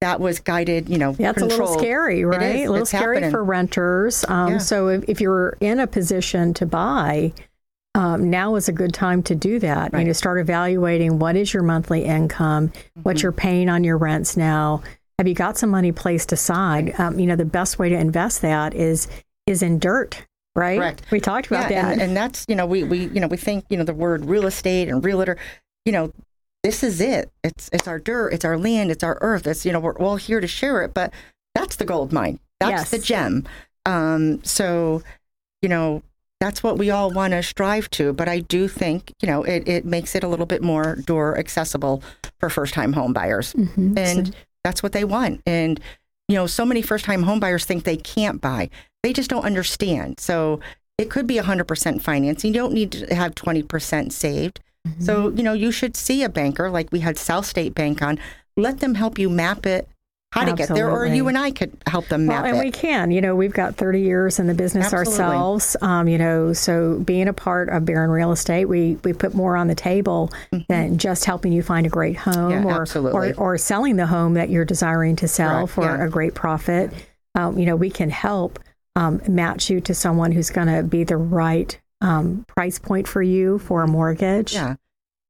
That 0.00 0.18
was 0.18 0.40
guided, 0.40 0.88
you 0.88 0.96
know, 0.96 1.14
it's 1.18 1.42
a 1.42 1.44
little 1.44 1.66
scary, 1.78 2.24
right? 2.24 2.40
is. 2.56 2.66
A 2.66 2.70
little 2.70 2.76
It's 2.84 2.90
scary 2.90 3.16
happening. 3.16 3.30
for 3.32 3.44
renters. 3.44 4.24
Um, 4.28 4.52
Yeah. 4.52 4.58
So 4.58 4.88
if, 4.88 5.04
if 5.08 5.20
you're 5.20 5.58
in 5.60 5.78
a 5.78 5.86
position 5.86 6.54
to 6.54 6.64
buy, 6.64 7.34
um, 7.94 8.30
now 8.30 8.54
is 8.54 8.66
a 8.66 8.72
good 8.72 8.94
time 8.94 9.22
to 9.24 9.34
do 9.34 9.58
that. 9.58 9.92
You 9.92 9.98
Right. 9.98 10.06
know, 10.06 10.14
start 10.14 10.40
evaluating 10.40 11.18
what 11.18 11.36
is 11.36 11.52
your 11.52 11.62
monthly 11.62 12.06
income, 12.06 12.68
Mm-hmm. 12.68 13.02
what 13.02 13.22
you're 13.22 13.30
paying 13.30 13.68
on 13.68 13.84
your 13.84 13.98
rents 13.98 14.38
now. 14.38 14.82
Have 15.20 15.28
you 15.28 15.34
got 15.34 15.58
some 15.58 15.68
money 15.68 15.92
placed 15.92 16.32
aside? 16.32 16.98
Um, 16.98 17.18
you 17.20 17.26
know, 17.26 17.36
the 17.36 17.44
best 17.44 17.78
way 17.78 17.90
to 17.90 17.94
invest 17.94 18.40
that 18.40 18.72
is 18.74 19.06
is 19.46 19.62
in 19.62 19.78
dirt, 19.78 20.24
right? 20.54 20.78
Correct. 20.78 21.02
We 21.10 21.20
talked 21.20 21.46
about 21.48 21.70
yeah, 21.70 21.82
that. 21.82 21.92
And, 21.92 22.00
and 22.00 22.16
that's 22.16 22.46
you 22.48 22.56
know 22.56 22.64
we 22.64 22.84
we 22.84 23.00
you 23.08 23.20
know 23.20 23.26
we 23.26 23.36
think 23.36 23.66
you 23.68 23.76
know 23.76 23.84
the 23.84 23.92
word 23.92 24.24
real 24.24 24.46
estate 24.46 24.88
and 24.88 25.04
realtor, 25.04 25.36
you 25.84 25.92
know, 25.92 26.10
this 26.62 26.82
is 26.82 27.02
it. 27.02 27.30
It's 27.44 27.68
it's 27.70 27.86
our 27.86 27.98
dirt, 27.98 28.32
it's 28.32 28.46
our 28.46 28.56
land, 28.56 28.90
it's 28.90 29.04
our 29.04 29.18
earth. 29.20 29.46
It's 29.46 29.66
you 29.66 29.72
know 29.72 29.78
we're 29.80 29.98
all 29.98 30.16
here 30.16 30.40
to 30.40 30.46
share 30.46 30.80
it, 30.84 30.94
but 30.94 31.12
that's 31.54 31.76
the 31.76 31.84
gold 31.84 32.14
mine. 32.14 32.40
That's 32.58 32.70
Yes. 32.70 32.90
the 32.90 32.98
gem. 32.98 33.46
Um, 33.84 34.42
so 34.42 35.02
you 35.60 35.68
know 35.68 36.02
that's 36.40 36.62
what 36.62 36.78
we 36.78 36.88
all 36.88 37.10
want 37.10 37.32
to 37.34 37.42
strive 37.42 37.90
to. 37.90 38.14
But 38.14 38.26
I 38.26 38.40
do 38.40 38.68
think 38.68 39.12
you 39.20 39.26
know 39.26 39.42
it 39.42 39.68
it 39.68 39.84
makes 39.84 40.14
it 40.14 40.24
a 40.24 40.28
little 40.28 40.46
bit 40.46 40.62
more 40.62 40.96
door 40.96 41.36
accessible 41.36 42.02
for 42.38 42.48
first 42.48 42.72
time 42.72 42.94
home 42.94 43.12
buyers, 43.12 43.52
Mhm. 43.52 43.98
and 43.98 44.34
that's 44.64 44.82
what 44.82 44.92
they 44.92 45.04
want. 45.04 45.42
And 45.46 45.80
you 46.28 46.36
know, 46.36 46.46
so 46.46 46.64
many 46.64 46.80
first 46.80 47.04
time 47.04 47.24
home 47.24 47.40
buyers 47.40 47.64
think 47.64 47.82
they 47.82 47.96
can't 47.96 48.40
buy. 48.40 48.70
They 49.02 49.12
just 49.12 49.28
don't 49.28 49.44
understand. 49.44 50.20
So 50.20 50.60
it 50.96 51.10
could 51.10 51.26
be 51.26 51.36
100% 51.36 52.00
financing. 52.00 52.54
You 52.54 52.60
don't 52.60 52.72
need 52.72 52.92
to 52.92 53.14
have 53.14 53.34
20% 53.34 54.12
saved. 54.12 54.60
So, 54.98 55.28
mm-hmm. 55.28 55.36
you 55.36 55.42
know, 55.42 55.52
you 55.52 55.72
should 55.72 55.96
see 55.96 56.22
a 56.22 56.28
banker 56.28 56.70
like 56.70 56.90
we 56.92 57.00
had 57.00 57.18
South 57.18 57.46
State 57.46 57.74
Bank 57.74 58.00
on. 58.00 58.18
Let 58.56 58.80
them 58.80 58.94
help 58.94 59.18
you 59.18 59.28
map 59.28 59.66
it, 59.66 59.88
how 60.32 60.44
to 60.44 60.52
get 60.52 60.68
there, 60.68 60.88
or 60.90 61.04
you 61.06 61.26
and 61.26 61.36
I 61.36 61.50
could 61.50 61.76
help 61.86 62.06
them 62.06 62.26
Well, 62.26 62.42
map 62.42 62.46
and 62.46 62.56
it. 62.58 62.64
we 62.64 62.70
can. 62.70 63.10
You 63.10 63.20
know, 63.20 63.34
we've 63.34 63.52
got 63.52 63.74
30 63.74 64.00
years 64.00 64.38
in 64.38 64.46
the 64.46 64.54
business 64.54 64.92
Absolutely. 64.92 65.24
ourselves. 65.24 65.76
Um, 65.82 66.06
you 66.06 66.18
know, 66.18 66.52
so 66.52 67.00
being 67.00 67.26
a 67.26 67.32
part 67.32 67.68
of 67.68 67.84
Barron 67.84 68.10
Real 68.10 68.30
Estate, 68.30 68.66
we 68.66 68.96
we 69.02 69.12
put 69.12 69.34
more 69.34 69.56
on 69.56 69.66
the 69.66 69.74
table 69.74 70.30
than 70.68 70.98
just 70.98 71.24
helping 71.24 71.52
you 71.52 71.62
find 71.62 71.84
a 71.86 71.90
great 71.90 72.16
home 72.16 72.30
Mm-hmm. 72.52 72.68
Yeah, 72.68 73.10
or, 73.10 73.28
or 73.28 73.34
or 73.54 73.58
selling 73.58 73.96
the 73.96 74.06
home 74.06 74.34
that 74.34 74.50
you're 74.50 74.64
desiring 74.64 75.16
to 75.16 75.28
sell 75.28 75.66
Correct, 75.66 75.72
for 75.72 75.84
yeah. 75.84 76.04
a 76.04 76.08
great 76.08 76.34
profit. 76.34 76.92
Um, 77.34 77.58
you 77.58 77.66
know, 77.66 77.76
we 77.76 77.90
can 77.90 78.08
help 78.10 78.58
um, 78.96 79.20
match 79.28 79.68
you 79.68 79.80
to 79.82 79.94
someone 79.94 80.32
who's 80.32 80.50
going 80.50 80.68
to 80.68 80.82
be 80.82 81.04
the 81.04 81.16
right 81.16 81.78
um, 82.00 82.44
price 82.48 82.78
point 82.78 83.06
for 83.08 83.22
you 83.22 83.58
for 83.58 83.82
a 83.82 83.88
mortgage. 83.88 84.54
yeah. 84.54 84.76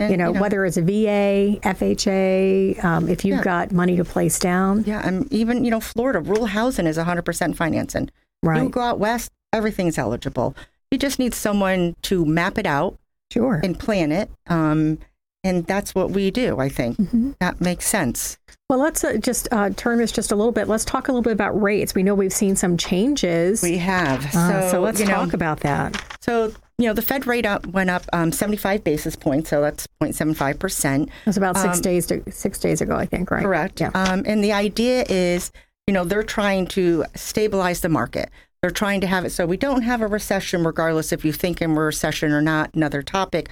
And, 0.00 0.11
You 0.11 0.16
know, 0.16 0.33
whether 0.33 0.64
it's 0.64 0.76
a 0.78 0.83
VA, 0.83 1.59
FHA, 1.62 2.83
um, 2.85 3.09
if 3.09 3.25
you've 3.25 3.38
Yeah. 3.38 3.42
got 3.45 3.73
money 3.73 3.97
to 3.97 4.04
place 4.04 4.38
down, 4.38 4.85
yeah, 4.87 5.07
and 5.07 5.30
even, 5.33 5.64
you 5.64 5.71
know, 5.71 5.80
Florida, 5.80 6.21
rural 6.21 6.47
housing 6.47 6.87
is 6.87 6.97
100% 6.99 7.57
financing. 7.57 8.11
right? 8.42 8.62
You 8.62 8.71
go 8.71 8.80
out 8.80 8.99
west, 8.99 9.30
everything's 9.52 9.99
eligible. 9.99 10.57
You 10.90 10.97
just 10.97 11.19
need 11.19 11.35
someone 11.35 11.95
to 12.02 12.25
map 12.25 12.57
it 12.57 12.64
out 12.66 12.97
Sure. 13.30 13.61
and 13.62 13.78
plan 13.78 14.11
it. 14.12 14.30
Um, 14.49 14.97
and 15.45 15.66
that's 15.66 15.95
what 15.95 16.11
we 16.12 16.30
do, 16.30 16.59
I 16.59 16.71
think. 16.71 16.97
Mm-hmm. 16.97 17.33
That 17.38 17.61
makes 17.61 17.87
sense. 17.87 18.38
Well, 18.71 18.78
let's 18.78 19.04
uh, 19.04 19.19
just 19.19 19.47
uh, 19.52 19.71
turn 19.76 19.99
this 19.99 20.11
just 20.11 20.33
a 20.33 20.37
little 20.37 20.52
bit. 20.52 20.69
Let's 20.69 20.87
talk 20.87 21.09
a 21.09 21.12
little 21.12 21.23
bit 21.23 21.33
about 21.35 21.61
rates. 21.61 21.95
We 21.95 22.02
know 22.02 22.14
we've 22.14 22.33
seen 22.33 22.57
some 22.57 22.78
changes. 22.78 23.62
We 23.62 23.76
have. 23.76 24.35
Uh, 24.35 24.71
so 24.71 24.80
let's 24.80 25.00
you 25.00 25.07
know, 25.07 25.12
talk 25.16 25.35
about 25.35 25.61
that. 25.61 26.02
So 26.23 26.52
you 26.80 26.87
know, 26.87 26.94
the 26.94 27.02
Fed 27.02 27.26
rate 27.26 27.44
up 27.44 27.66
went 27.66 27.90
up 27.90 28.04
um, 28.12 28.32
75 28.32 28.82
basis 28.82 29.14
points, 29.14 29.50
so 29.50 29.60
that's 29.60 29.87
0.75 30.02 30.58
percent. 30.58 31.08
It 31.08 31.26
was 31.26 31.37
about 31.37 31.58
six 31.58 31.78
days 31.78 32.06
to, 32.06 32.22
six 32.32 32.58
days 32.58 32.80
ago, 32.80 32.96
I 32.96 33.04
think, 33.04 33.30
right? 33.30 33.42
Correct. 33.42 33.80
Yeah. 33.80 33.90
Um, 33.94 34.22
and 34.25 34.42
the 34.42 34.52
idea 34.52 35.04
is, 35.08 35.52
you 35.87 35.92
know, 35.92 36.04
they're 36.04 36.22
trying 36.22 36.66
to 36.68 37.04
stabilize 37.14 37.82
the 37.82 37.90
market. 37.90 38.30
They're 38.62 38.70
trying 38.70 39.00
to 39.02 39.06
have 39.06 39.25
it 39.25 39.30
so 39.30 39.46
we 39.46 39.56
don't 39.56 39.82
have 39.82 40.00
a 40.00 40.06
recession, 40.06 40.64
regardless 40.64 41.12
if 41.12 41.25
you 41.25 41.32
think 41.32 41.60
in 41.60 41.72
a 41.72 41.80
recession 41.80 42.32
or 42.32 42.40
not. 42.40 42.75
Another 42.75 43.02
topic. 43.02 43.50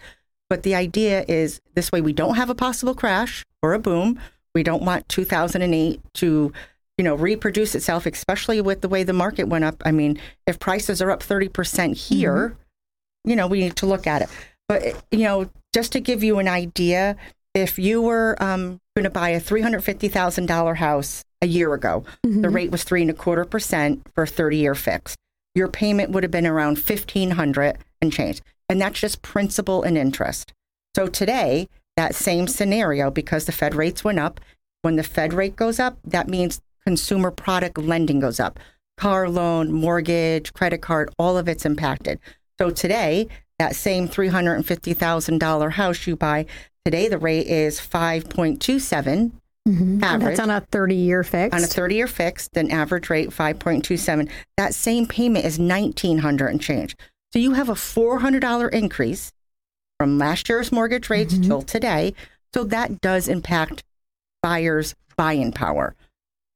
But 0.49 0.62
the 0.62 0.75
idea 0.75 1.26
is 1.28 1.61
this 1.75 1.92
way 1.92 2.00
we 2.00 2.14
don't 2.14 2.37
have 2.37 2.49
a 2.49 2.54
possible 2.54 2.94
crash 2.94 3.44
or 3.62 3.75
a 3.75 3.78
boom. 3.78 4.18
We 4.54 4.62
don't 4.62 4.82
want 4.82 5.08
2008 5.11 6.00
to, 6.14 6.52
you 6.97 7.04
know, 7.04 7.14
reproduce 7.14 7.75
itself, 7.75 8.06
especially 8.06 8.62
with 8.62 8.80
the 8.80 8.88
way 8.88 9.02
the 9.02 9.12
market 9.12 9.49
went 9.49 9.64
up. 9.64 9.82
I 9.85 9.92
mean, 9.92 10.18
if 10.47 10.58
prices 10.58 11.02
are 11.02 11.11
up 11.11 11.20
30% 11.23 11.94
here, 12.08 12.56
you 13.28 13.37
know, 13.37 13.47
we 13.47 13.61
need 13.61 13.76
to 13.76 13.87
look 13.87 14.06
at 14.06 14.23
it. 14.23 14.28
But, 14.68 15.02
you 15.11 15.25
know, 15.25 15.50
just 15.75 15.92
to 15.92 16.00
give 16.00 16.23
you 16.23 16.38
an 16.38 16.49
idea, 16.49 17.16
if 17.54 17.78
you 17.78 18.02
were 18.02 18.37
um, 18.42 18.80
going 18.97 19.04
to 19.04 19.11
buy 19.11 19.30
a 19.30 19.40
$350,000 19.40 20.76
house 20.76 21.25
a 21.40 21.47
year 21.47 21.73
ago, 21.75 22.04
the 22.23 22.49
rate 22.49 22.70
was 22.70 22.85
three 22.85 23.02
and 23.02 23.11
a 23.11 23.14
quarter 23.14 23.44
percent 23.44 24.02
for 24.14 24.25
a 24.25 24.26
30 24.26 24.56
year 24.56 24.75
fix. 24.75 25.16
Your 25.54 25.68
payment 25.68 26.11
would 26.11 26.23
have 26.23 26.30
been 26.30 26.47
around 26.47 26.78
1500 26.78 27.78
and 28.00 28.12
change. 28.12 28.40
And 28.68 28.80
that's 28.80 29.00
just 29.00 29.23
principal 29.23 29.82
and 29.82 29.97
interest. 29.97 30.52
So 30.94 31.06
today, 31.06 31.68
that 31.97 32.14
same 32.14 32.47
scenario, 32.47 33.11
because 33.11 33.44
the 33.44 33.52
Fed 33.52 33.75
rates 33.75 34.04
went 34.04 34.18
up, 34.18 34.40
when 34.82 34.97
the 34.97 35.02
Fed 35.02 35.32
rate 35.32 35.56
goes 35.56 35.80
up, 35.80 35.99
that 36.04 36.28
means 36.28 36.61
consumer 36.85 37.30
product 37.30 37.78
lending 37.78 38.20
goes 38.20 38.38
up. 38.38 38.61
Car 38.97 39.28
loan, 39.28 39.73
mortgage, 39.73 40.52
credit 40.52 40.82
card, 40.82 41.11
all 41.18 41.38
of 41.38 41.49
it's 41.49 41.64
impacted. 41.64 42.18
So 42.61 42.71
today, 42.71 43.29
that 43.59 43.77
same 43.77 44.09
$350,000 44.09 45.73
house 45.73 46.07
you 46.07 46.17
buy, 46.17 46.47
today 46.85 47.09
the 47.09 47.19
rate 47.19 47.47
is 47.47 47.81
5.27 47.81 49.31
And 49.67 50.05
average 50.05 50.37
that's 50.38 50.41
on 50.41 50.50
a 50.50 50.61
30 50.61 50.95
year 50.95 51.23
fix. 51.25 51.55
on 51.55 51.62
a 51.62 51.67
30 51.67 51.95
year 51.95 52.07
fixed, 52.09 52.57
an 52.57 52.71
average 52.71 53.11
rate 53.11 53.31
5.27. 53.31 54.29
That 54.57 54.75
same 54.75 55.07
payment 55.07 55.45
is 55.45 55.59
1900 55.59 56.47
and 56.49 56.61
change. 56.61 56.97
So 57.33 57.38
you 57.38 57.53
have 57.53 57.69
a 57.69 57.75
$400 57.75 58.73
increase 58.73 59.33
from 59.99 60.19
last 60.19 60.49
year's 60.49 60.73
mortgage 60.73 61.11
rates 61.11 61.35
Mm-hmm. 61.35 61.43
till 61.45 61.62
today. 61.62 62.15
So 62.55 62.65
that 62.65 63.00
does 63.00 63.29
impact 63.29 63.85
buyers' 64.43 64.95
buying 65.17 65.53
power. 65.53 65.95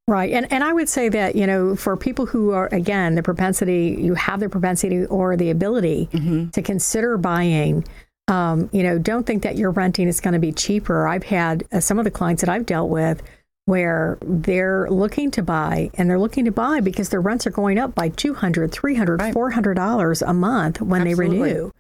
Right. 0.08 0.32
And 0.32 0.50
and 0.52 0.64
I 0.64 0.72
would 0.72 0.88
say 0.88 1.08
that, 1.10 1.36
you 1.36 1.46
know, 1.46 1.76
for 1.76 1.96
people 1.96 2.26
who 2.26 2.50
are 2.50 2.68
again, 2.72 3.14
the 3.14 3.22
propensity 3.22 3.96
you 4.00 4.14
have 4.14 4.40
the 4.40 4.48
propensity 4.48 5.06
or 5.06 5.36
the 5.36 5.50
ability 5.50 6.08
Mm-hmm. 6.12 6.50
to 6.50 6.62
consider 6.62 7.16
buying 7.16 7.84
um, 8.28 8.70
you 8.72 8.82
know, 8.84 8.98
don't 8.98 9.26
think 9.26 9.42
that 9.42 9.56
your 9.56 9.72
renting 9.72 10.06
is 10.08 10.20
going 10.20 10.32
to 10.34 10.38
be 10.40 10.52
cheaper. 10.52 11.08
I've 11.08 11.24
had 11.24 11.64
uh, 11.72 11.80
some 11.80 11.98
of 11.98 12.04
the 12.04 12.10
clients 12.10 12.40
that 12.42 12.48
I've 12.48 12.64
dealt 12.64 12.88
with 12.88 13.20
where 13.66 14.16
they're 14.22 14.88
looking 14.90 15.30
to 15.32 15.42
buy 15.42 15.90
and 15.94 16.08
they're 16.08 16.20
looking 16.20 16.44
to 16.46 16.52
buy 16.52 16.80
because 16.80 17.08
their 17.10 17.20
rents 17.20 17.46
are 17.46 17.50
going 17.50 17.78
up 17.78 17.94
by 17.94 18.08
200 18.10 18.72
300 18.72 19.20
Right. 19.20 19.32
400 19.34 19.74
dollars 19.74 20.22
a 20.22 20.32
month 20.32 20.80
when 20.80 21.02
Absolutely. 21.06 21.38
they 21.38 21.44
renew 21.54 21.70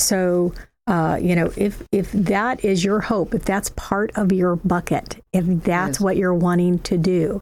so 0.00 0.52
uh, 0.86 1.18
you 1.20 1.34
know 1.36 1.52
if 1.56 1.82
if 1.92 2.10
that 2.12 2.64
is 2.64 2.84
your 2.84 3.00
hope 3.00 3.34
if 3.34 3.44
that's 3.44 3.70
part 3.76 4.10
of 4.16 4.32
your 4.32 4.56
bucket 4.56 5.22
if 5.32 5.44
that's 5.64 5.98
is. 5.98 6.00
what 6.00 6.16
you're 6.16 6.34
wanting 6.34 6.78
to 6.80 6.96
do 6.98 7.40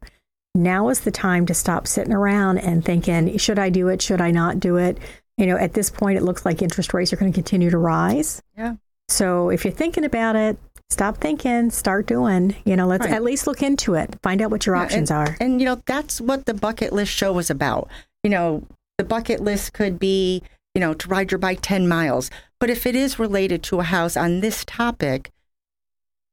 now 0.56 0.88
is 0.88 1.00
the 1.00 1.10
time 1.10 1.46
to 1.46 1.54
stop 1.54 1.86
sitting 1.86 2.12
around 2.12 2.58
and 2.58 2.84
thinking 2.84 3.36
should 3.38 3.58
i 3.58 3.68
do 3.70 3.88
it 3.88 4.00
should 4.02 4.20
i 4.20 4.30
not 4.30 4.58
do 4.58 4.76
it 4.76 4.98
you 5.36 5.46
know 5.46 5.56
at 5.56 5.74
this 5.74 5.90
point 5.90 6.16
it 6.18 6.22
looks 6.22 6.44
like 6.44 6.62
interest 6.62 6.92
rates 6.94 7.12
are 7.12 7.16
going 7.16 7.30
to 7.32 7.36
continue 7.36 7.70
to 7.70 7.78
rise 7.78 8.42
Yeah. 8.56 8.76
so 9.08 9.50
if 9.50 9.64
you're 9.64 9.72
thinking 9.72 10.04
about 10.04 10.34
it 10.36 10.58
stop 10.88 11.18
thinking 11.18 11.70
start 11.70 12.06
doing 12.06 12.54
you 12.64 12.76
know 12.76 12.86
let's 12.86 13.04
Right. 13.04 13.14
at 13.14 13.22
least 13.22 13.46
look 13.46 13.62
into 13.62 13.94
it 13.94 14.16
find 14.22 14.40
out 14.40 14.50
what 14.50 14.66
your 14.66 14.76
Yeah, 14.76 14.82
options 14.82 15.10
and, 15.10 15.28
are 15.28 15.36
And, 15.40 15.60
you 15.60 15.66
know, 15.66 15.82
that's 15.86 16.20
what 16.20 16.46
the 16.46 16.54
bucket 16.54 16.92
list 16.92 17.12
show 17.12 17.32
was 17.32 17.50
about. 17.50 17.88
You 18.22 18.30
know, 18.30 18.62
the 18.98 19.04
bucket 19.04 19.40
list 19.40 19.72
could 19.72 19.98
be, 19.98 20.42
you 20.74 20.80
know, 20.80 20.94
to 20.94 21.08
ride 21.08 21.30
your 21.30 21.38
bike 21.38 21.58
10 21.60 21.86
miles. 21.88 22.30
But 22.60 22.70
if 22.70 22.86
it 22.86 22.94
is 22.96 23.18
related 23.18 23.62
to 23.64 23.80
a 23.80 23.84
house 23.84 24.16
on 24.16 24.40
this 24.40 24.64
topic, 24.64 25.30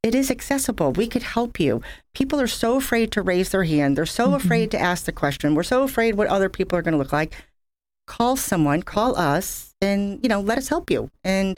it 0.04 0.14
is 0.14 0.30
accessible. 0.30 0.92
We 0.92 1.08
could 1.08 1.24
help 1.24 1.60
you. 1.60 1.82
People 2.14 2.40
are 2.42 2.48
so 2.48 2.76
afraid 2.76 3.12
to 3.14 3.22
raise 3.22 3.50
their 3.50 3.64
hand. 3.64 3.98
They're 3.98 4.06
so 4.06 4.28
mm-hmm. 4.28 4.36
afraid 4.36 4.72
to 4.72 4.80
ask 4.80 5.06
the 5.06 5.14
question. 5.14 5.56
We're 5.56 5.64
so 5.64 5.84
afraid 5.84 6.16
what 6.16 6.28
other 6.28 6.50
people 6.50 6.78
are 6.78 6.82
going 6.82 6.92
to 6.92 6.98
look 6.98 7.14
like. 7.14 7.34
Call 8.06 8.36
someone, 8.36 8.84
call 8.84 9.18
us, 9.18 9.74
and, 9.82 10.20
you 10.22 10.28
know, 10.28 10.42
let 10.42 10.58
us 10.58 10.68
help 10.68 10.92
you. 10.92 11.10
And 11.24 11.58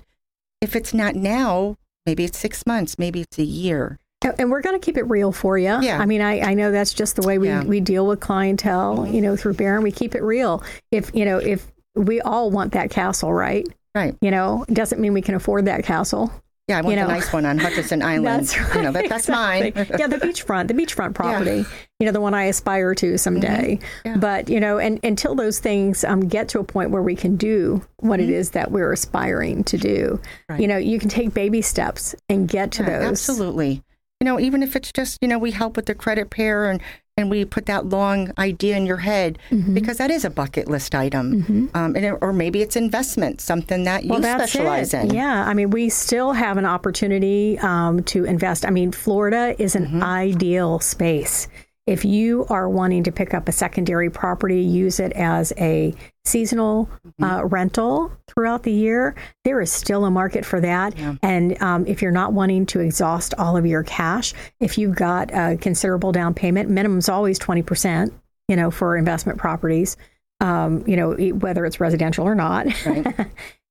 if 0.62 0.76
it's 0.76 0.94
not 0.94 1.16
now, 1.16 1.76
maybe 2.06 2.24
it's 2.24 2.38
six 2.38 2.66
months, 2.68 3.00
maybe 3.00 3.22
it's 3.22 3.40
a 3.40 3.44
year. 3.44 3.98
And- 4.22 4.52
we're 4.52 4.62
going 4.62 4.80
to 4.80 4.84
keep 4.84 4.98
it 4.98 5.04
real 5.04 5.32
for 5.32 5.58
you. 5.58 5.82
Yeah. 5.82 6.00
I 6.00 6.06
mean, 6.06 6.22
I, 6.22 6.40
I 6.42 6.54
know 6.54 6.72
that's 6.72 6.94
just 6.94 7.16
the 7.16 7.28
way 7.28 7.38
we, 7.38 7.48
Yeah. 7.48 7.64
we 7.64 7.80
deal 7.80 8.06
with 8.06 8.20
clientele, 8.20 9.00
mm-hmm. 9.00 9.14
you 9.14 9.22
know, 9.22 9.36
through 9.36 9.56
Barron. 9.56 9.84
We 9.84 9.92
keep 9.92 10.16
it 10.16 10.22
real. 10.24 10.64
If, 10.92 11.12
you 11.14 11.26
know, 11.26 11.38
if 11.38 11.66
we 11.96 12.22
all 12.22 12.52
want 12.52 12.74
that 12.74 12.92
castle, 12.92 13.34
right? 13.34 13.68
Right. 13.94 14.16
You 14.22 14.32
know, 14.32 14.66
it 14.68 14.74
doesn't 14.74 15.00
mean 15.00 15.14
we 15.14 15.22
can 15.22 15.36
afford 15.36 15.66
that 15.66 15.84
castle. 15.84 16.32
Yeah, 16.68 16.80
I 16.80 16.82
want 16.82 16.96
You 16.96 17.02
know. 17.02 17.08
the 17.08 17.14
nice 17.14 17.32
one 17.32 17.46
on 17.46 17.60
Hutchinson 17.60 18.02
Island. 18.14 18.48
That's 18.48 18.58
right. 18.60 18.76
You 18.76 18.82
know, 18.82 18.92
that, 18.92 19.08
that's 19.10 19.30
mine. 19.30 19.64
Exactly. 19.66 19.98
yeah, 20.00 20.08
the 20.08 20.18
beachfront, 20.18 20.68
the 20.68 20.74
beachfront 20.74 21.14
property. 21.16 21.58
Yeah. 21.58 21.64
You 22.00 22.06
know, 22.08 22.12
the 22.12 22.22
one 22.22 22.34
I 22.34 22.46
aspire 22.46 22.96
to 22.96 23.18
someday. 23.20 23.78
Mm-hmm. 23.80 24.08
Yeah. 24.08 24.18
But 24.18 24.50
you 24.50 24.60
know, 24.60 24.80
and 24.80 25.00
until 25.04 25.36
those 25.36 25.60
things 25.60 26.04
um, 26.04 26.22
get 26.28 26.50
to 26.50 26.60
a 26.60 26.64
point 26.64 26.90
where 26.90 27.04
we 27.04 27.16
can 27.16 27.36
do 27.36 27.86
what 27.98 28.20
it 28.20 28.30
is 28.30 28.52
that 28.52 28.72
we're 28.72 28.92
aspiring 28.92 29.64
to 29.66 29.78
do, 29.78 30.20
Mm-hmm. 30.20 30.52
Right. 30.54 30.62
you 30.62 30.68
know, 30.68 30.78
you 30.78 30.98
can 31.00 31.10
take 31.10 31.34
baby 31.34 31.62
steps 31.62 32.16
and 32.30 32.48
get 32.48 32.72
to 32.74 32.84
Yeah, 32.84 33.00
those. 33.00 33.08
Absolutely. 33.10 33.84
You 34.20 34.26
know, 34.26 34.40
even 34.40 34.64
if 34.64 34.76
it's 34.76 34.92
just, 34.92 35.20
you 35.22 35.28
know, 35.28 35.38
we 35.38 35.52
help 35.52 35.76
with 35.76 35.86
the 35.86 35.94
credit 35.96 36.30
pair 36.30 36.70
and, 36.70 36.82
and 37.18 37.30
we 37.30 37.46
put 37.46 37.66
that 37.68 37.86
long 37.88 38.32
idea 38.38 38.76
in 38.76 38.86
your 38.86 38.98
head 38.98 39.40
Mm-hmm. 39.50 39.74
because 39.74 39.98
that 39.98 40.12
is 40.12 40.26
a 40.26 40.30
bucket 40.30 40.68
list 40.68 40.94
item. 40.96 41.70
Um, 41.74 41.96
and 41.96 42.04
it, 42.06 42.14
or 42.22 42.34
maybe 42.34 42.62
it's 42.62 42.76
investment, 42.76 43.40
something 43.42 43.84
that 43.86 44.04
you 44.04 44.10
Well, 44.12 44.22
specialize 44.22 44.94
it. 44.94 45.06
in. 45.06 45.14
Yeah, 45.14 45.46
I 45.48 45.54
mean, 45.54 45.70
we 45.70 45.90
still 45.90 46.34
have 46.34 46.58
an 46.58 46.66
opportunity 46.66 47.58
um, 47.60 48.04
to 48.06 48.26
invest. 48.26 48.66
I 48.66 48.70
mean, 48.70 48.92
Florida 48.92 49.56
is 49.62 49.76
Mm-hmm. 49.76 49.96
an 49.98 50.04
ideal 50.04 50.80
space. 50.80 51.48
If 51.86 52.04
you 52.04 52.46
are 52.50 52.68
wanting 52.68 53.04
to 53.04 53.12
pick 53.12 53.34
up 53.34 53.48
a 53.48 53.52
secondary 53.52 54.10
property, 54.10 54.62
use 54.62 55.00
it 55.00 55.12
as 55.14 55.54
a 55.58 55.94
seasonal 56.26 56.90
Mm-hmm. 57.06 57.24
uh, 57.24 57.44
rental 57.44 58.12
throughout 58.36 58.64
the 58.64 58.72
year, 58.72 59.16
there 59.44 59.62
is 59.62 59.72
still 59.72 60.06
a 60.06 60.12
market 60.12 60.46
for 60.46 60.60
that. 60.62 60.94
And 61.24 61.62
um, 61.62 61.88
if 61.88 62.02
you're 62.02 62.12
not 62.12 62.34
wanting 62.34 62.66
to 62.68 62.80
exhaust 62.82 63.34
all 63.38 63.56
of 63.58 63.66
your 63.66 63.84
cash, 63.84 64.34
if 64.60 64.78
you've 64.78 64.96
got 64.96 65.32
a 65.34 65.58
considerable 65.58 66.12
down 66.12 66.34
payment, 66.34 66.70
minimum 66.70 67.00
is 67.00 67.10
always 67.10 67.40
20%, 67.40 68.12
you 68.48 68.56
know, 68.56 68.72
for 68.72 68.98
investment 68.98 69.40
properties, 69.40 69.98
um, 70.42 70.84
you 70.86 70.98
know, 70.98 71.14
whether 71.14 71.66
it's 71.66 71.80
residential 71.80 72.26
or 72.26 72.36
not. 72.36 72.68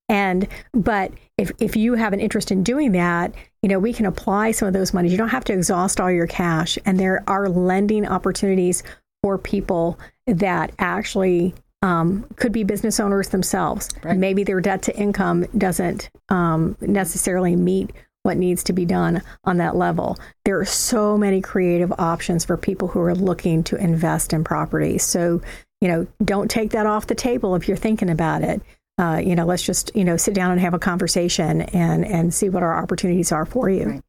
And 0.08 0.48
but 0.72 1.12
if 1.38 1.50
if 1.58 1.76
you 1.76 1.94
have 1.94 2.12
an 2.12 2.20
interest 2.20 2.50
in 2.50 2.62
doing 2.62 2.92
that, 2.92 3.34
you 3.62 3.68
know, 3.68 3.78
we 3.78 3.92
can 3.92 4.06
apply 4.06 4.52
some 4.52 4.68
of 4.68 4.74
those 4.74 4.92
monies. 4.92 5.12
You 5.12 5.18
don't 5.18 5.30
have 5.30 5.44
to 5.44 5.52
exhaust 5.52 6.00
all 6.00 6.10
your 6.10 6.26
cash, 6.26 6.78
and 6.84 7.00
there 7.00 7.24
are 7.26 7.48
lending 7.48 8.06
opportunities 8.06 8.82
for 9.22 9.38
people 9.38 9.98
that 10.26 10.72
actually 10.78 11.54
um, 11.84 12.24
could 12.36 12.50
be 12.50 12.64
business 12.64 12.98
owners 12.98 13.28
themselves. 13.28 13.90
Right. 14.02 14.16
Maybe 14.16 14.42
their 14.42 14.60
debt 14.60 14.82
to 14.84 14.96
income 14.96 15.44
doesn't 15.56 16.08
um, 16.30 16.76
necessarily 16.80 17.54
meet 17.56 17.90
what 18.22 18.38
needs 18.38 18.64
to 18.64 18.72
be 18.72 18.86
done 18.86 19.22
on 19.44 19.58
that 19.58 19.76
level. 19.76 20.18
There 20.46 20.58
are 20.58 20.64
so 20.64 21.18
many 21.18 21.42
creative 21.42 21.92
options 21.98 22.42
for 22.42 22.56
people 22.56 22.88
who 22.88 23.00
are 23.00 23.14
looking 23.14 23.62
to 23.64 23.76
invest 23.76 24.32
in 24.32 24.44
property. 24.44 24.96
So, 24.96 25.42
you 25.82 25.88
know, 25.88 26.06
don't 26.24 26.50
take 26.50 26.70
that 26.70 26.86
off 26.86 27.06
the 27.06 27.14
table 27.14 27.54
if 27.54 27.68
you're 27.68 27.76
thinking 27.76 28.08
about 28.08 28.40
it. 28.40 28.62
Uh, 28.96 29.20
you 29.22 29.36
know, 29.36 29.44
let's 29.44 29.62
just 29.62 29.94
you 29.94 30.04
know 30.04 30.16
sit 30.16 30.32
down 30.32 30.52
and 30.52 30.60
have 30.60 30.72
a 30.72 30.78
conversation 30.78 31.62
and 31.62 32.06
and 32.06 32.32
see 32.32 32.48
what 32.48 32.62
our 32.62 32.80
opportunities 32.80 33.30
are 33.30 33.44
for 33.44 33.68
you. 33.68 33.84
Right. 33.84 34.02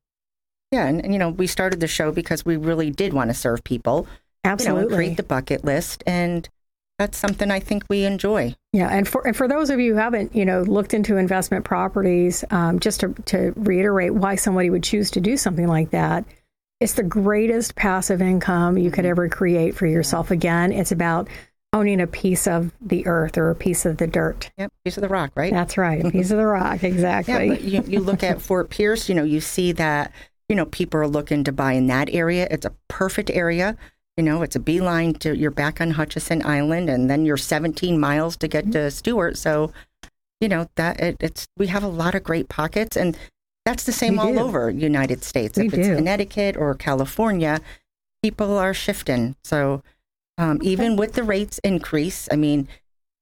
Yeah, 0.71 0.85
and, 0.85 1.03
and 1.03 1.11
you 1.11 1.19
know, 1.19 1.29
we 1.29 1.47
started 1.47 1.79
the 1.79 1.87
show 1.87 2.11
because 2.11 2.45
we 2.45 2.55
really 2.55 2.91
did 2.91 3.11
want 3.11 3.31
to 3.31 3.33
serve 3.33 3.63
people. 3.63 4.07
You 4.45 4.49
know, 4.49 4.51
Absolutely. 4.53 4.95
create 4.95 5.17
the 5.17 5.23
bucket 5.23 5.65
list, 5.65 6.03
and 6.05 6.47
that's 6.97 7.17
something 7.17 7.51
I 7.51 7.59
think 7.59 7.83
we 7.89 8.05
enjoy. 8.05 8.55
Yeah, 8.71 8.87
and 8.89 9.07
for 9.07 9.25
and 9.27 9.35
for 9.35 9.47
those 9.47 9.69
of 9.69 9.79
you 9.79 9.93
who 9.93 9.99
haven't, 9.99 10.35
you 10.35 10.45
know, 10.45 10.61
looked 10.61 10.93
into 10.93 11.17
investment 11.17 11.65
properties, 11.65 12.43
um, 12.51 12.79
just 12.79 13.01
to 13.01 13.13
to 13.25 13.53
reiterate 13.55 14.13
why 14.13 14.35
somebody 14.35 14.69
would 14.69 14.83
choose 14.83 15.11
to 15.11 15.21
do 15.21 15.35
something 15.37 15.67
like 15.67 15.91
that, 15.91 16.25
it's 16.79 16.93
the 16.93 17.03
greatest 17.03 17.75
passive 17.75 18.21
income 18.21 18.77
you 18.77 18.91
could 18.91 19.05
ever 19.05 19.27
create 19.27 19.75
for 19.75 19.87
yourself. 19.87 20.31
Again, 20.31 20.71
it's 20.71 20.91
about 20.91 21.27
owning 21.73 21.99
a 21.99 22.07
piece 22.07 22.47
of 22.47 22.71
the 22.79 23.05
earth 23.05 23.37
or 23.37 23.49
a 23.49 23.55
piece 23.55 23.85
of 23.85 23.97
the 23.97 24.07
dirt. 24.07 24.49
Yep, 24.57 24.71
piece 24.85 24.97
of 24.97 25.01
the 25.01 25.09
rock, 25.09 25.31
right? 25.35 25.51
That's 25.51 25.77
right, 25.77 26.05
a 26.05 26.09
piece 26.09 26.31
of 26.31 26.37
the 26.37 26.45
rock, 26.45 26.83
exactly. 26.83 27.47
Yeah, 27.47 27.81
you, 27.81 27.83
you 27.85 27.99
look 27.99 28.23
at 28.23 28.41
Fort 28.41 28.69
Pierce, 28.69 29.09
you 29.09 29.15
know, 29.15 29.25
you 29.25 29.41
see 29.41 29.73
that, 29.73 30.13
you 30.47 30.55
know, 30.55 30.65
people 30.65 31.01
are 31.01 31.07
looking 31.07 31.43
to 31.43 31.51
buy 31.51 31.73
in 31.73 31.87
that 31.87 32.09
area. 32.13 32.47
It's 32.49 32.65
a 32.65 32.73
perfect 32.87 33.29
area. 33.29 33.75
You 34.17 34.23
know, 34.23 34.43
it's 34.43 34.55
a 34.55 34.59
beeline 34.59 35.13
to, 35.15 35.35
you're 35.35 35.51
back 35.51 35.81
on 35.81 35.91
Hutchinson 35.91 36.45
Island 36.45 36.89
and 36.89 37.09
then 37.09 37.25
you're 37.25 37.37
17 37.37 37.99
miles 37.99 38.37
to 38.37 38.47
get 38.47 38.71
to 38.71 38.89
Stuart. 38.89 39.37
So, 39.37 39.73
you 40.41 40.49
know 40.49 40.67
that 40.75 40.99
it, 40.99 41.17
it's 41.19 41.47
we 41.57 41.67
have 41.67 41.83
a 41.83 41.87
lot 41.87 42.15
of 42.15 42.23
great 42.23 42.49
pockets, 42.49 42.95
and 42.95 43.17
that's 43.65 43.83
the 43.83 43.91
same 43.91 44.13
We 44.13 44.19
all 44.19 44.33
do. 44.33 44.39
over 44.39 44.69
United 44.69 45.23
States. 45.23 45.57
We 45.57 45.67
if 45.67 45.73
it's 45.73 45.87
do. 45.87 45.95
Connecticut 45.95 46.57
or 46.57 46.75
California, 46.75 47.61
people 48.21 48.57
are 48.57 48.73
shifting. 48.73 49.35
So 49.43 49.81
um, 50.37 50.59
even 50.61 50.97
with 50.97 51.13
the 51.13 51.23
rates 51.23 51.59
increase, 51.63 52.27
I 52.31 52.35
mean, 52.35 52.67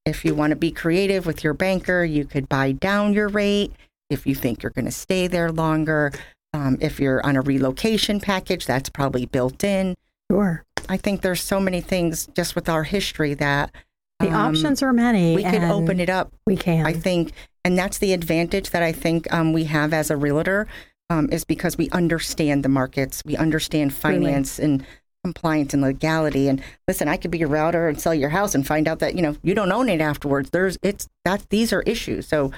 if 0.06 0.26
you 0.26 0.36
want 0.36 0.52
to 0.52 0.56
be 0.56 0.72
creative 0.72 1.26
with 1.26 1.44
your 1.44 1.54
banker, 1.54 2.04
you 2.04 2.26
could 2.26 2.50
buy 2.50 2.74
down 2.74 3.14
your 3.14 3.30
rate 3.30 3.72
if 4.10 4.26
you 4.28 4.36
think 4.36 4.64
you're 4.64 4.72
going 4.72 4.86
to 4.86 4.92
stay 4.92 5.28
there 5.28 5.52
longer. 5.52 6.12
Um, 6.54 6.78
if 6.82 7.00
you're 7.00 7.26
on 7.26 7.36
a 7.36 7.42
relocation 7.42 8.20
package, 8.20 8.66
that's 8.66 8.90
probably 8.90 9.26
built 9.26 9.64
in. 9.64 9.96
Sure. 10.30 10.66
I 10.90 10.98
think 10.98 11.22
there's 11.22 11.42
so 11.42 11.60
many 11.60 11.82
things 11.82 12.28
just 12.36 12.56
with 12.56 12.70
our 12.70 12.84
history 12.84 13.34
that 13.36 13.72
The 14.20 14.28
um, 14.28 14.56
options 14.56 14.82
are 14.82 14.94
many. 14.94 15.36
we 15.36 15.44
could 15.44 15.64
open 15.64 16.00
it 16.00 16.10
up. 16.10 16.32
We 16.46 16.56
can. 16.56 16.86
I 16.86 16.94
think, 16.94 17.32
and 17.64 17.78
that's 17.78 17.98
the 17.98 18.14
advantage 18.14 18.70
that 18.72 18.84
I 18.84 18.92
think 18.92 19.32
um, 19.34 19.54
we 19.54 19.66
have 19.66 19.94
as 19.94 20.10
a 20.12 20.18
realtor 20.18 20.68
um, 21.10 21.30
is 21.32 21.46
because 21.46 21.78
we 21.78 21.90
understand 21.90 22.64
the 22.64 22.70
markets, 22.70 23.24
we 23.26 23.36
understand 23.38 23.94
finance 23.94 24.60
and 24.60 24.86
compliance 25.24 25.74
and 25.74 25.82
legality. 25.82 26.48
And 26.48 26.62
listen, 26.88 27.08
I 27.08 27.18
could 27.18 27.32
be 27.32 27.42
a 27.42 27.48
router 27.48 27.88
and 27.88 28.00
sell 28.00 28.14
your 28.14 28.30
house 28.30 28.54
and 28.56 28.66
find 28.68 28.88
out 28.88 29.00
that 29.00 29.16
you 29.16 29.22
know 29.22 29.36
you 29.44 29.54
don't 29.54 29.72
own 29.72 29.90
it 29.90 30.02
afterwards. 30.02 30.50
There's 30.50 30.78
it's 30.82 31.08
that 31.26 31.50
these 31.50 31.72
are 31.72 31.82
issues. 31.84 32.28
So 32.28 32.52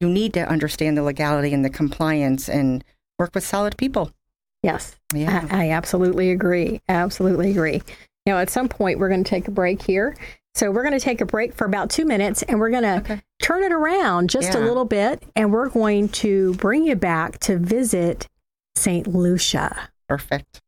you 0.00 0.08
need 0.08 0.34
to 0.34 0.46
understand 0.48 0.96
the 0.96 1.02
legality 1.02 1.52
and 1.52 1.64
the 1.64 1.70
compliance 1.70 2.48
and 2.48 2.84
work 3.18 3.34
with 3.34 3.44
solid 3.46 3.76
people. 3.76 4.12
Yes. 4.62 4.96
Yeah. 5.14 5.46
I, 5.50 5.66
I 5.66 5.70
absolutely 5.70 6.30
agree. 6.30 6.80
Absolutely 6.88 7.50
agree. 7.50 7.82
Now, 8.26 8.38
at 8.38 8.50
some 8.50 8.68
point, 8.68 8.98
we're 8.98 9.08
going 9.08 9.22
to 9.24 9.28
take 9.30 9.46
a 9.48 9.52
break 9.52 9.82
here. 9.82 10.16
So, 10.54 10.70
we're 10.70 10.82
going 10.82 10.98
to 10.98 11.04
take 11.04 11.20
a 11.20 11.26
break 11.26 11.54
for 11.54 11.64
about 11.66 11.90
two 11.90 12.04
minutes 12.04 12.42
and 12.42 12.58
we're 12.58 12.70
going 12.70 12.82
to 12.82 12.96
Okay. 13.12 13.22
turn 13.42 13.62
it 13.62 13.72
around 13.72 14.30
just 14.30 14.54
a 14.54 14.58
little 14.60 14.84
bit. 14.86 15.22
And 15.36 15.52
we're 15.52 15.68
going 15.68 16.08
to 16.08 16.54
bring 16.54 16.84
you 16.84 16.96
back 16.96 17.38
to 17.40 17.58
visit 17.58 18.26
St. 18.74 19.06
Lucia. 19.06 19.90
Perfect. 20.08 20.62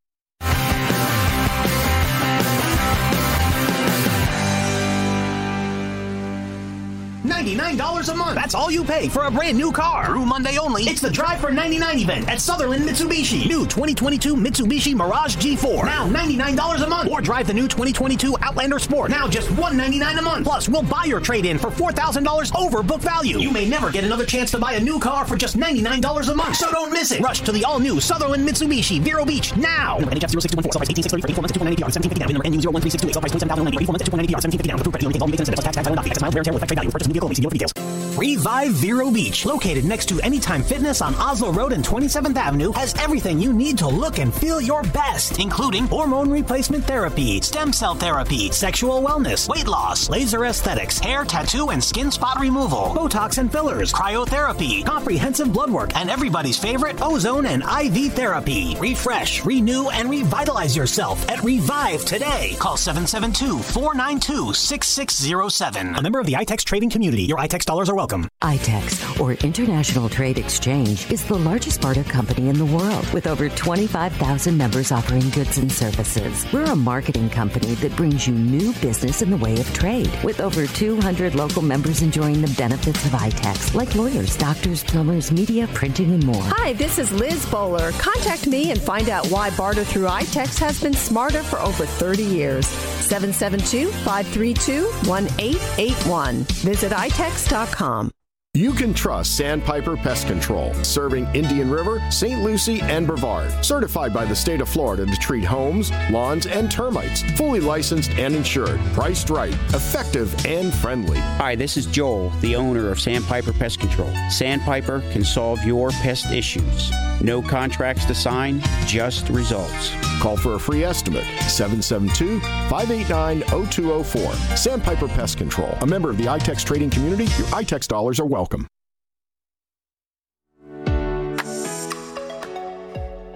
$99 7.54 8.08
a 8.08 8.14
month. 8.14 8.34
That's 8.34 8.54
all 8.54 8.70
you 8.70 8.84
pay 8.84 9.08
for 9.08 9.24
a 9.24 9.30
brand 9.30 9.56
new 9.56 9.72
car. 9.72 10.06
Through 10.06 10.26
Monday 10.26 10.58
only, 10.58 10.84
it's 10.84 11.00
the 11.00 11.10
Drive 11.10 11.40
for 11.40 11.50
99 11.50 11.98
event 11.98 12.28
at 12.28 12.40
Sutherland 12.40 12.88
Mitsubishi. 12.88 13.46
New 13.46 13.66
2022 13.66 14.36
Mitsubishi 14.36 14.94
Mirage 14.94 15.36
G4. 15.36 15.84
Now 15.84 16.08
$99 16.08 16.84
a 16.84 16.88
month. 16.88 17.10
Or 17.10 17.20
drive 17.20 17.46
the 17.46 17.54
new 17.54 17.68
2022 17.68 18.36
Outlander 18.42 18.78
Sport. 18.78 19.10
Now 19.10 19.26
just 19.28 19.50
199 19.50 20.18
a 20.18 20.22
month. 20.22 20.46
Plus, 20.46 20.68
we'll 20.68 20.82
buy 20.82 21.04
your 21.04 21.20
trade 21.20 21.44
in 21.46 21.58
for 21.58 21.68
$4,000 21.68 22.54
over 22.56 22.82
book 22.82 23.00
value. 23.00 23.38
You 23.38 23.50
may 23.50 23.68
never 23.68 23.90
get 23.90 24.04
another 24.04 24.26
chance 24.26 24.50
to 24.52 24.58
buy 24.58 24.74
a 24.74 24.80
new 24.80 24.98
car 24.98 25.24
for 25.24 25.36
just 25.36 25.56
$99 25.56 26.28
a 26.30 26.34
month. 26.34 26.56
So 26.56 26.70
don't 26.70 26.92
miss 26.92 27.10
it. 27.12 27.20
Rush 27.20 27.40
to 27.40 27.52
the 27.52 27.64
all 27.64 27.78
new 27.78 28.00
Sutherland 28.00 28.48
Mitsubishi 28.48 29.00
Vero 29.00 29.24
Beach 29.24 29.56
now. 29.56 29.98
Number 29.98 30.14
NHF 30.14 30.30
0621 30.30 30.72
sell 30.72 30.80
price 30.80 30.90
18630 30.90 31.22
for 31.22 31.28
84 31.28 31.42
months 31.42 31.52
at 31.52 31.58
2190 31.58 31.82
1750 31.82 32.18
down. 32.18 32.32
Number 32.32 32.48
NU 32.48 32.60
01362 32.60 33.12
sell 33.12 33.22
price 33.22 33.32
27090 33.32 33.76
84 33.78 33.92
months 33.92 34.02
at 34.02 34.08
2190 34.08 34.34
1750 34.34 34.68
down. 34.68 34.78
Approved 34.78 34.94
credit. 34.94 35.12
Take 35.12 35.22
all 35.22 35.28
maintenance 35.28 35.48
and 35.48 35.56
tax 35.56 35.64
tax 35.64 35.76
title 35.76 35.92
and 35.92 35.98
doc. 35.98 36.06
Excess 36.06 36.22
miles 36.22 36.34
wear 36.34 36.40
and 36.40 36.46
tear 36.46 36.54
affect 36.54 36.68
trade 36.68 36.78
value. 36.78 36.90
Purchase 36.90 37.08
new 37.08 37.14
vehicle. 37.14 37.28
For 37.42 37.50
details. 37.50 37.72
Revive 38.18 38.72
Vero 38.72 39.12
Beach, 39.12 39.46
located 39.46 39.84
next 39.84 40.06
to 40.06 40.20
Anytime 40.22 40.64
Fitness 40.64 41.00
on 41.00 41.14
Oslo 41.14 41.52
Road 41.52 41.72
and 41.72 41.84
27th 41.84 42.34
Avenue, 42.34 42.72
has 42.72 42.92
everything 42.96 43.38
you 43.38 43.52
need 43.52 43.78
to 43.78 43.86
look 43.86 44.18
and 44.18 44.34
feel 44.34 44.60
your 44.60 44.82
best, 44.82 45.38
including 45.38 45.86
hormone 45.86 46.28
replacement 46.28 46.84
therapy, 46.84 47.40
stem 47.40 47.72
cell 47.72 47.94
therapy, 47.94 48.50
sexual 48.50 49.00
wellness, 49.02 49.48
weight 49.48 49.68
loss, 49.68 50.08
laser 50.08 50.46
aesthetics, 50.46 50.98
hair, 50.98 51.22
tattoo, 51.24 51.70
and 51.70 51.82
skin 51.82 52.10
spot 52.10 52.40
removal, 52.40 52.86
Botox 52.86 53.38
and 53.38 53.52
fillers, 53.52 53.92
cryotherapy, 53.92 54.84
comprehensive 54.84 55.52
blood 55.52 55.70
work, 55.70 55.94
and 55.94 56.10
everybody's 56.10 56.58
favorite 56.58 57.00
ozone 57.00 57.46
and 57.46 57.62
IV 57.62 58.14
therapy. 58.14 58.74
Refresh, 58.80 59.44
renew, 59.44 59.90
and 59.90 60.10
revitalize 60.10 60.76
yourself 60.76 61.24
at 61.28 61.44
Revive 61.44 62.04
today. 62.04 62.56
Call 62.58 62.76
772 62.76 63.62
492 63.62 64.54
6607. 64.54 65.94
A 65.94 66.02
member 66.02 66.18
of 66.18 66.26
the 66.26 66.32
iTex 66.32 66.64
trading 66.64 66.90
community. 66.90 67.27
Your 67.28 67.36
iTex 67.36 67.66
dollars 67.66 67.90
are 67.90 67.94
welcome. 67.94 68.26
ITEX, 68.40 69.20
or 69.20 69.34
International 69.44 70.08
Trade 70.08 70.38
Exchange, 70.38 71.12
is 71.12 71.22
the 71.26 71.38
largest 71.38 71.82
barter 71.82 72.02
company 72.02 72.48
in 72.48 72.56
the 72.56 72.64
world 72.64 73.06
with 73.12 73.26
over 73.26 73.50
25,000 73.50 74.56
members 74.56 74.90
offering 74.90 75.28
goods 75.28 75.58
and 75.58 75.70
services. 75.70 76.50
We're 76.54 76.64
a 76.64 76.74
marketing 76.74 77.28
company 77.28 77.74
that 77.74 77.94
brings 77.96 78.26
you 78.26 78.32
new 78.32 78.72
business 78.80 79.20
in 79.20 79.28
the 79.28 79.36
way 79.36 79.60
of 79.60 79.70
trade, 79.74 80.10
with 80.24 80.40
over 80.40 80.66
200 80.66 81.34
local 81.34 81.60
members 81.60 82.00
enjoying 82.00 82.40
the 82.40 82.54
benefits 82.56 83.04
of 83.04 83.10
ITEX, 83.10 83.74
like 83.74 83.94
lawyers, 83.94 84.34
doctors, 84.34 84.82
plumbers, 84.82 85.30
media, 85.30 85.68
printing, 85.74 86.14
and 86.14 86.24
more. 86.24 86.44
Hi, 86.44 86.72
this 86.72 86.98
is 86.98 87.12
Liz 87.12 87.44
Bowler. 87.50 87.92
Contact 87.92 88.46
me 88.46 88.70
and 88.70 88.80
find 88.80 89.10
out 89.10 89.26
why 89.26 89.54
barter 89.54 89.84
through 89.84 90.06
iTex 90.06 90.58
has 90.60 90.80
been 90.80 90.94
smarter 90.94 91.42
for 91.42 91.60
over 91.60 91.84
30 91.84 92.22
years. 92.22 92.66
772 92.66 93.90
532 94.04 94.84
1881. 95.06 96.44
Visit 96.44 96.92
itex.com. 97.08 98.10
You 98.54 98.72
can 98.72 98.94
trust 98.94 99.36
Sandpiper 99.36 99.96
Pest 99.96 100.26
Control, 100.26 100.72
serving 100.82 101.26
Indian 101.34 101.70
River, 101.70 102.02
St. 102.10 102.42
Lucie, 102.42 102.80
and 102.80 103.06
Brevard. 103.06 103.52
Certified 103.64 104.12
by 104.12 104.24
the 104.24 104.34
state 104.34 104.62
of 104.62 104.68
Florida 104.68 105.04
to 105.04 105.16
treat 105.18 105.44
homes, 105.44 105.92
lawns, 106.10 106.46
and 106.46 106.70
termites. 106.70 107.22
Fully 107.36 107.60
licensed 107.60 108.10
and 108.12 108.34
insured. 108.34 108.80
Priced 108.94 109.28
right, 109.28 109.52
effective, 109.74 110.34
and 110.46 110.72
friendly. 110.74 111.18
Hi, 111.18 111.54
this 111.54 111.76
is 111.76 111.86
Joel, 111.86 112.30
the 112.40 112.56
owner 112.56 112.90
of 112.90 112.98
Sandpiper 112.98 113.52
Pest 113.52 113.80
Control. 113.80 114.10
Sandpiper 114.30 115.00
can 115.12 115.22
solve 115.24 115.62
your 115.64 115.90
pest 115.90 116.32
issues. 116.32 116.90
No 117.20 117.42
contracts 117.42 118.06
to 118.06 118.14
sign, 118.14 118.62
just 118.86 119.28
results. 119.28 119.92
Call 120.20 120.36
for 120.36 120.54
a 120.54 120.60
free 120.60 120.84
estimate 120.84 121.24
772 121.42 122.40
589 122.68 123.42
0204. 123.70 124.56
Sandpiper 124.56 125.08
Pest 125.08 125.38
Control, 125.38 125.70
a 125.80 125.86
member 125.86 126.10
of 126.10 126.16
the 126.16 126.24
iTex 126.24 126.64
trading 126.64 126.90
community. 126.90 127.24
Your 127.24 127.46
iTex 127.48 127.86
dollars 127.86 128.18
are 128.18 128.26
welcome. 128.26 128.66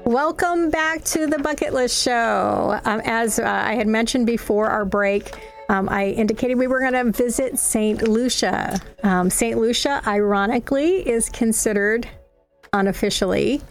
Welcome 0.04 0.70
back 0.70 1.04
to 1.04 1.28
the 1.28 1.38
Bucket 1.38 1.72
List 1.72 2.02
Show. 2.02 2.80
Um, 2.84 3.00
as 3.04 3.38
uh, 3.38 3.44
I 3.44 3.76
had 3.76 3.86
mentioned 3.86 4.26
before 4.26 4.68
our 4.68 4.84
break, 4.84 5.38
um, 5.68 5.88
I 5.88 6.08
indicated 6.08 6.58
we 6.58 6.66
were 6.66 6.80
going 6.80 6.92
to 6.92 7.12
visit 7.12 7.58
St. 7.58 8.02
Lucia. 8.02 8.80
Um, 9.04 9.30
St. 9.30 9.58
Lucia, 9.58 10.02
ironically, 10.06 11.08
is 11.08 11.28
considered 11.28 12.08
unofficially 12.72 13.62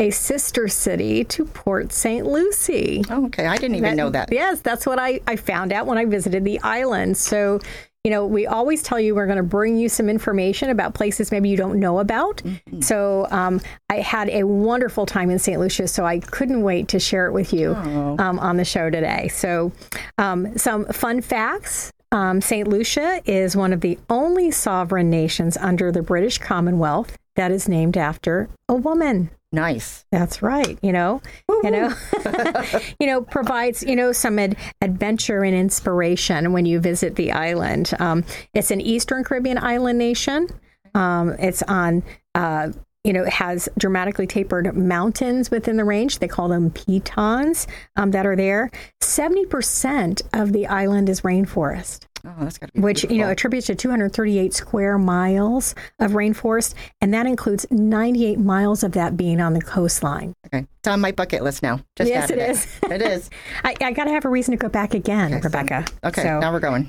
a 0.00 0.10
sister 0.10 0.66
city 0.66 1.24
to 1.24 1.44
Port 1.44 1.92
St. 1.92 2.26
Lucie. 2.26 3.04
Oh, 3.10 3.26
okay. 3.26 3.46
I 3.46 3.56
didn't 3.56 3.76
even 3.76 3.96
know 3.96 4.08
that. 4.08 4.32
Yes, 4.32 4.60
that's 4.60 4.86
what 4.86 4.98
I, 4.98 5.20
I 5.26 5.36
found 5.36 5.72
out 5.72 5.86
when 5.86 5.98
I 5.98 6.06
visited 6.06 6.42
the 6.42 6.58
island. 6.60 7.18
So, 7.18 7.60
you 8.02 8.10
know, 8.10 8.24
we 8.24 8.46
always 8.46 8.82
tell 8.82 8.98
you 8.98 9.14
we're 9.14 9.26
going 9.26 9.36
to 9.36 9.42
bring 9.42 9.76
you 9.76 9.90
some 9.90 10.08
information 10.08 10.70
about 10.70 10.94
places 10.94 11.30
maybe 11.30 11.50
you 11.50 11.56
don't 11.58 11.78
know 11.78 11.98
about. 11.98 12.38
Mm-hmm. 12.38 12.80
So, 12.80 13.26
um, 13.30 13.60
I 13.90 13.96
had 13.96 14.30
a 14.30 14.44
wonderful 14.44 15.04
time 15.04 15.28
in 15.28 15.38
St. 15.38 15.60
Lucia, 15.60 15.86
so 15.86 16.06
I 16.06 16.20
couldn't 16.20 16.62
wait 16.62 16.88
to 16.88 16.98
share 16.98 17.26
it 17.26 17.32
with 17.32 17.52
you 17.52 17.74
um, 17.74 18.38
on 18.38 18.56
the 18.56 18.64
show 18.64 18.88
today. 18.88 19.28
So, 19.28 19.70
um, 20.16 20.56
some 20.56 20.86
fun 20.86 21.20
facts. 21.20 21.92
Um, 22.10 22.40
St. 22.40 22.66
Lucia 22.66 23.20
is 23.26 23.54
one 23.54 23.72
of 23.72 23.82
the 23.82 23.98
only 24.08 24.50
sovereign 24.50 25.10
nations 25.10 25.56
under 25.58 25.92
the 25.92 26.02
British 26.02 26.38
Commonwealth 26.38 27.16
that 27.36 27.52
is 27.52 27.68
named 27.68 27.96
after 27.96 28.48
a 28.68 28.74
woman. 28.74 29.30
Nice. 29.52 30.04
That's 30.12 30.42
right. 30.42 30.78
You 30.80 30.92
know, 30.92 31.20
you 31.48 31.70
know, 31.70 31.92
you 33.00 33.06
know, 33.06 33.22
provides 33.22 33.82
you 33.82 33.96
know 33.96 34.12
some 34.12 34.38
ad- 34.38 34.56
adventure 34.80 35.42
and 35.42 35.56
inspiration 35.56 36.52
when 36.52 36.66
you 36.66 36.78
visit 36.78 37.16
the 37.16 37.32
island. 37.32 37.92
Um, 37.98 38.24
it's 38.54 38.70
an 38.70 38.80
Eastern 38.80 39.24
Caribbean 39.24 39.58
island 39.58 39.98
nation. 39.98 40.48
Um, 40.94 41.30
it's 41.38 41.62
on. 41.64 42.04
Uh, 42.34 42.70
you 43.02 43.14
know, 43.14 43.22
it 43.24 43.32
has 43.32 43.66
dramatically 43.78 44.26
tapered 44.26 44.76
mountains 44.76 45.50
within 45.50 45.78
the 45.78 45.84
range. 45.84 46.18
They 46.18 46.28
call 46.28 46.48
them 46.48 46.70
pitons 46.70 47.66
um, 47.96 48.10
that 48.10 48.26
are 48.26 48.36
there. 48.36 48.70
Seventy 49.00 49.46
percent 49.46 50.22
of 50.34 50.52
the 50.52 50.66
island 50.66 51.08
is 51.08 51.22
rainforest 51.22 52.04
Oh, 52.24 52.34
that's 52.40 52.58
got 52.58 52.66
to 52.66 52.72
be 52.74 52.80
which 52.80 53.04
you 53.04 53.18
know 53.18 53.28
attributes 53.28 53.66
to 53.68 53.74
238 53.74 54.52
square 54.54 54.98
miles 54.98 55.74
of 55.98 56.12
rainforest, 56.12 56.74
and 57.00 57.14
that 57.14 57.26
includes 57.26 57.66
98 57.70 58.38
miles 58.38 58.82
of 58.82 58.92
that 58.92 59.16
being 59.16 59.40
on 59.40 59.54
the 59.54 59.60
coastline. 59.60 60.34
Okay. 60.46 60.66
It's 60.80 60.88
on 60.88 61.00
my 61.00 61.12
bucket 61.12 61.42
list 61.42 61.62
now. 61.62 61.80
Just 61.96 62.08
Yes, 62.10 62.30
added 62.30 62.38
it 62.42 62.50
is. 62.50 62.78
it 62.90 63.02
is. 63.02 63.30
I, 63.64 63.74
I 63.80 63.92
got 63.92 64.04
to 64.04 64.10
have 64.10 64.24
a 64.24 64.28
reason 64.30 64.52
to 64.52 64.56
go 64.58 64.68
back 64.68 64.94
again, 64.94 65.32
Okay, 65.34 65.40
so- 65.42 65.44
Rebecca. 65.48 65.84
Okay, 66.04 66.22
so, 66.22 66.40
now 66.40 66.52
we're 66.52 66.60
going. 66.60 66.88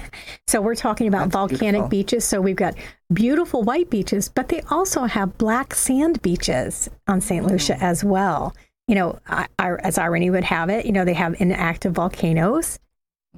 so 0.46 0.60
we're 0.60 0.74
talking 0.74 1.08
about 1.08 1.24
That's 1.30 1.34
volcanic 1.34 1.60
beautiful. 1.60 1.88
beaches. 1.88 2.24
So 2.24 2.40
we've 2.40 2.56
got 2.56 2.74
beautiful 3.12 3.62
white 3.62 3.90
beaches, 3.90 4.28
but 4.28 4.48
they 4.48 4.60
also 4.70 5.04
have 5.04 5.38
black 5.38 5.74
sand 5.74 6.22
beaches 6.22 6.88
on 7.08 7.20
St. 7.20 7.44
Lucia 7.46 7.74
Oh. 7.80 7.84
as 7.84 8.04
well. 8.04 8.54
You 8.88 8.96
know, 8.96 9.18
I, 9.28 9.46
I, 9.58 9.74
as 9.76 9.96
irony 9.98 10.28
would 10.30 10.44
have 10.44 10.68
it, 10.68 10.86
you 10.86 10.92
know, 10.92 11.04
they 11.04 11.14
have 11.14 11.40
inactive 11.40 11.92
volcanoes 11.92 12.78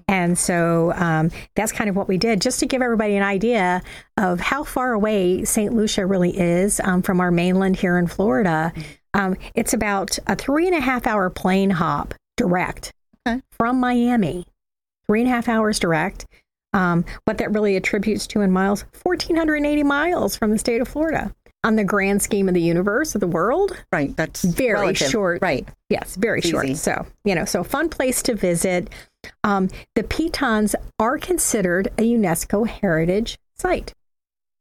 And 0.08 0.36
so 0.38 0.92
um, 0.96 1.30
that's 1.54 1.72
kind 1.72 1.88
of 1.88 1.96
what 1.96 2.08
we 2.08 2.18
did, 2.18 2.40
just 2.42 2.60
to 2.60 2.66
give 2.66 2.82
everybody 2.82 3.16
an 3.16 3.22
idea 3.22 3.82
of 4.16 4.40
how 4.40 4.64
far 4.64 4.92
away 4.92 5.44
St. 5.44 5.72
Lucia 5.72 6.04
really 6.06 6.36
is 6.36 6.80
um, 6.80 7.00
from 7.02 7.20
our 7.20 7.30
mainland 7.30 7.76
here 7.76 7.96
in 7.98 8.06
Florida. 8.06 8.72
Um, 9.14 9.36
it's 9.54 9.72
about 9.72 10.18
a 10.26 10.34
three 10.36 10.66
and 10.66 10.76
a 10.76 10.80
half 10.80 11.06
hour 11.06 11.30
plane 11.30 11.70
hop 11.70 12.14
direct 12.36 12.92
Okay. 13.26 13.40
from 13.50 13.78
Miami, 13.80 14.46
three 15.06 15.20
and 15.20 15.30
a 15.30 15.32
half 15.32 15.48
hours 15.48 15.78
direct. 15.78 16.26
Um, 16.72 17.04
what 17.24 17.38
that 17.38 17.52
really 17.52 17.76
attributes 17.76 18.26
to 18.28 18.40
in 18.40 18.50
miles, 18.50 18.84
1,480 19.04 19.84
miles 19.84 20.36
from 20.36 20.50
the 20.50 20.58
state 20.58 20.80
of 20.80 20.88
Florida. 20.88 21.32
On 21.62 21.76
the 21.76 21.84
grand 21.84 22.20
scheme 22.20 22.48
of 22.48 22.54
the 22.54 22.60
universe, 22.60 23.14
of 23.14 23.20
the 23.22 23.28
world, 23.28 23.80
Right. 23.92 24.14
That's 24.16 24.42
very 24.42 24.80
relative. 24.80 25.08
short. 25.08 25.40
Right. 25.40 25.66
Yes, 25.88 26.16
very 26.16 26.40
It's 26.40 26.48
short. 26.48 26.64
easy. 26.66 26.74
So, 26.74 27.06
you 27.24 27.34
know, 27.36 27.44
so 27.44 27.60
a 27.60 27.64
fun 27.64 27.88
place 27.88 28.22
to 28.24 28.34
visit. 28.34 28.90
Um, 29.42 29.68
the 29.94 30.02
Pitons 30.02 30.74
are 30.98 31.18
considered 31.18 31.88
a 31.98 32.02
UNESCO 32.02 32.66
heritage 32.66 33.38
site. 33.56 33.92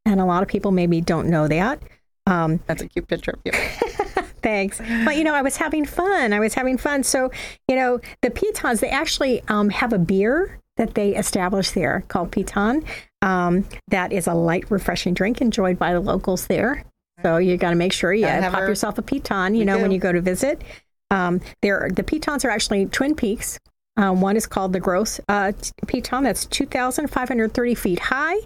And 0.06 0.20
a 0.20 0.26
lot 0.26 0.44
of 0.44 0.50
people 0.50 0.72
maybe 0.72 1.02
don't 1.02 1.30
know 1.30 1.48
that. 1.48 1.82
Um, 2.26 2.60
That's 2.68 2.82
a 2.82 2.88
cute 2.88 3.08
picture 3.08 3.32
of 3.32 3.40
you. 3.46 3.52
Thanks. 4.42 4.80
But 5.06 5.16
you 5.16 5.24
know, 5.24 5.34
I 5.34 5.42
was 5.42 5.56
having 5.58 5.86
fun. 5.86 6.34
I 6.34 6.40
was 6.40 6.54
having 6.54 6.78
fun. 6.78 7.04
So, 7.04 7.32
you 7.68 7.76
know, 7.76 8.00
the 8.22 8.30
Pitons, 8.30 8.82
they 8.82 8.90
actually 8.90 9.42
um, 9.48 9.70
have 9.70 9.94
a 9.94 9.98
beer 10.00 10.60
that 10.76 10.96
they 10.96 11.16
established 11.16 11.76
there 11.76 12.04
called 12.10 12.32
Piton. 12.32 12.84
Um, 13.22 13.66
that 13.88 14.12
is 14.12 14.28
a 14.28 14.34
light, 14.34 14.70
refreshing 14.70 15.14
drink 15.14 15.40
enjoyed 15.42 15.80
by 15.80 15.94
the 15.94 16.02
locals 16.02 16.48
there. 16.48 16.84
So 17.22 17.38
you 17.38 17.56
got 17.56 17.70
to 17.70 17.76
make 17.78 17.94
sure 17.94 18.14
you 18.14 18.26
pop 18.26 18.54
our- 18.54 18.68
yourself 18.68 18.98
a 18.98 19.02
Piton, 19.02 19.56
you 19.56 19.64
know, 19.64 19.80
when 19.80 19.92
you 19.92 20.00
go 20.00 20.12
to 20.12 20.20
visit. 20.20 20.62
Um, 21.10 21.40
there, 21.62 21.90
the 21.94 22.04
Pitons 22.04 22.44
are 22.44 22.50
actually 22.50 22.88
Twin 22.88 23.16
Peaks. 23.16 23.60
Um, 23.96 24.22
one 24.22 24.36
is 24.36 24.48
called 24.48 24.74
the 24.74 24.80
Gros 24.80 25.20
uh, 25.28 25.52
Piton, 25.86 26.24
that's 26.24 26.46
2,530 26.46 27.76
feet 27.76 28.00
high. 28.00 28.38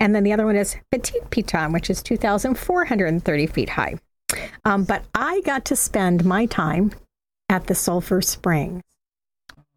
And 0.00 0.14
then 0.14 0.24
the 0.24 0.32
other 0.32 0.44
one 0.44 0.56
is 0.56 0.76
Petite 0.90 1.30
Piton, 1.30 1.72
which 1.72 1.88
is 1.88 2.02
2,430 2.02 3.46
feet 3.46 3.70
high. 3.70 3.94
Um, 4.64 4.84
but 4.84 5.04
I 5.14 5.40
got 5.42 5.64
to 5.66 5.76
spend 5.76 6.24
my 6.24 6.46
time 6.46 6.92
at 7.48 7.66
the 7.66 7.74
Sulphur 7.74 8.20
Springs. 8.20 8.82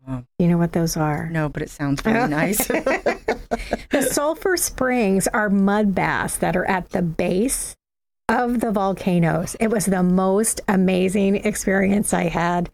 Oh. 0.08 0.24
You 0.40 0.48
know 0.48 0.58
what 0.58 0.74
those 0.74 0.98
are? 0.98 1.30
No, 1.30 1.48
but 1.50 1.62
it 1.62 1.70
sounds 1.70 2.02
very 2.02 2.28
nice. 2.30 2.70
The 3.90 4.04
Sulphur 4.04 4.56
Springs 4.56 5.28
are 5.28 5.50
mud 5.50 5.96
baths 5.96 6.38
that 6.38 6.56
are 6.56 6.66
at 6.66 6.92
the 6.92 7.02
base 7.02 7.76
of 8.28 8.62
the 8.62 8.72
volcanoes. 8.72 9.56
It 9.60 9.72
was 9.72 9.86
the 9.86 10.04
most 10.04 10.62
amazing 10.68 11.38
experience 11.38 12.14
I 12.14 12.26
had. 12.26 12.70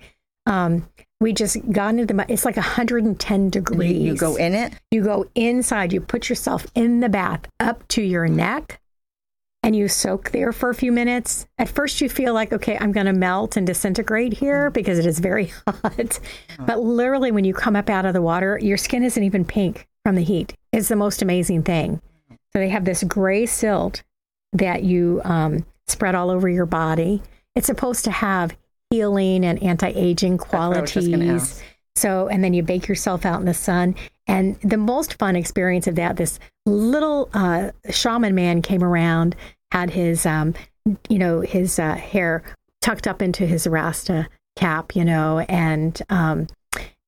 Um, 0.46 0.88
we 1.20 1.34
just 1.34 1.58
got 1.72 1.96
into 1.96 2.14
the. 2.14 2.26
It's 2.30 2.46
like 2.46 2.58
110 2.58 3.44
you, 3.44 3.50
degrees. 3.50 4.02
you 4.02 4.16
go 4.16 4.36
in 4.36 4.54
it. 4.54 4.74
You 4.92 5.04
go 5.04 5.26
inside, 5.36 5.94
you 5.94 6.02
put 6.02 6.30
yourself 6.30 6.68
in 6.76 7.00
the 7.00 7.10
bath 7.10 7.48
up 7.60 7.88
to 7.90 8.02
your 8.02 8.28
neck, 8.28 8.82
and 9.64 9.76
you 9.76 9.88
soak 9.88 10.32
there 10.32 10.52
for 10.52 10.70
a 10.70 10.76
few 10.76 10.92
minutes. 10.92 11.48
At 11.58 11.70
first, 11.70 12.02
you 12.02 12.10
feel 12.10 12.34
like, 12.34 12.52
okay, 12.52 12.78
I'm 12.80 12.92
going 12.92 13.06
to 13.06 13.14
melt 13.14 13.58
and 13.58 13.66
disintegrate 13.66 14.34
here 14.34 14.70
because 14.70 15.00
it 15.00 15.06
is 15.06 15.20
very 15.20 15.46
hot. 15.68 16.20
But 16.60 16.80
literally, 16.80 17.32
when 17.32 17.46
you 17.46 17.54
come 17.54 17.76
up 17.76 17.90
out 17.90 18.06
of 18.06 18.14
the 18.14 18.22
water, 18.22 18.60
your 18.62 18.78
skin 18.78 19.04
isn't 19.04 19.24
even 19.24 19.46
pink 19.46 19.88
from 20.04 20.16
the 20.16 20.24
heat. 20.24 20.54
It's 20.72 20.90
the 20.90 20.96
most 20.96 21.22
amazing 21.22 21.64
thing. 21.64 22.02
So 22.30 22.60
they 22.60 22.70
have 22.70 22.86
this 22.86 23.04
gray 23.04 23.46
silt 23.46 24.04
that 24.54 24.84
you 24.84 25.22
um, 25.24 25.66
spread 25.88 26.16
all 26.16 26.30
over 26.30 26.48
your 26.48 26.66
body. 26.66 27.22
It's 27.56 27.68
supposed 27.68 28.04
to 28.06 28.12
have 28.12 28.56
healing 28.90 29.46
and 29.46 29.62
anti-aging 29.62 30.38
what 30.38 30.54
I 30.54 30.82
was 30.82 30.92
just 30.92 31.12
gonna 31.12 31.26
qualities. 31.26 31.64
So, 31.96 32.28
and 32.28 32.44
then 32.44 32.54
you 32.54 32.62
bake 32.62 32.88
yourself 32.88 33.26
out 33.26 33.40
in 33.40 33.46
the 33.46 33.54
sun. 33.54 33.96
And 34.28 34.60
the 34.62 34.78
most 34.78 35.14
fun 35.14 35.36
experience 35.36 35.88
of 35.88 35.96
that, 35.96 36.18
this 36.18 36.40
little 36.66 37.30
uh, 37.34 37.72
shaman 37.90 38.36
man 38.36 38.62
came 38.62 38.84
around, 38.84 39.36
had 39.72 39.92
his, 39.92 40.26
um, 40.26 40.56
you 41.10 41.18
know, 41.18 41.42
his 41.42 41.80
uh, 41.80 41.96
hair 41.96 42.44
tucked 42.82 43.08
up 43.08 43.22
into 43.22 43.46
his 43.46 43.66
Rasta 43.66 44.28
cap, 44.56 44.96
you 44.96 45.06
know, 45.06 45.40
and 45.40 46.02
um, 46.10 46.48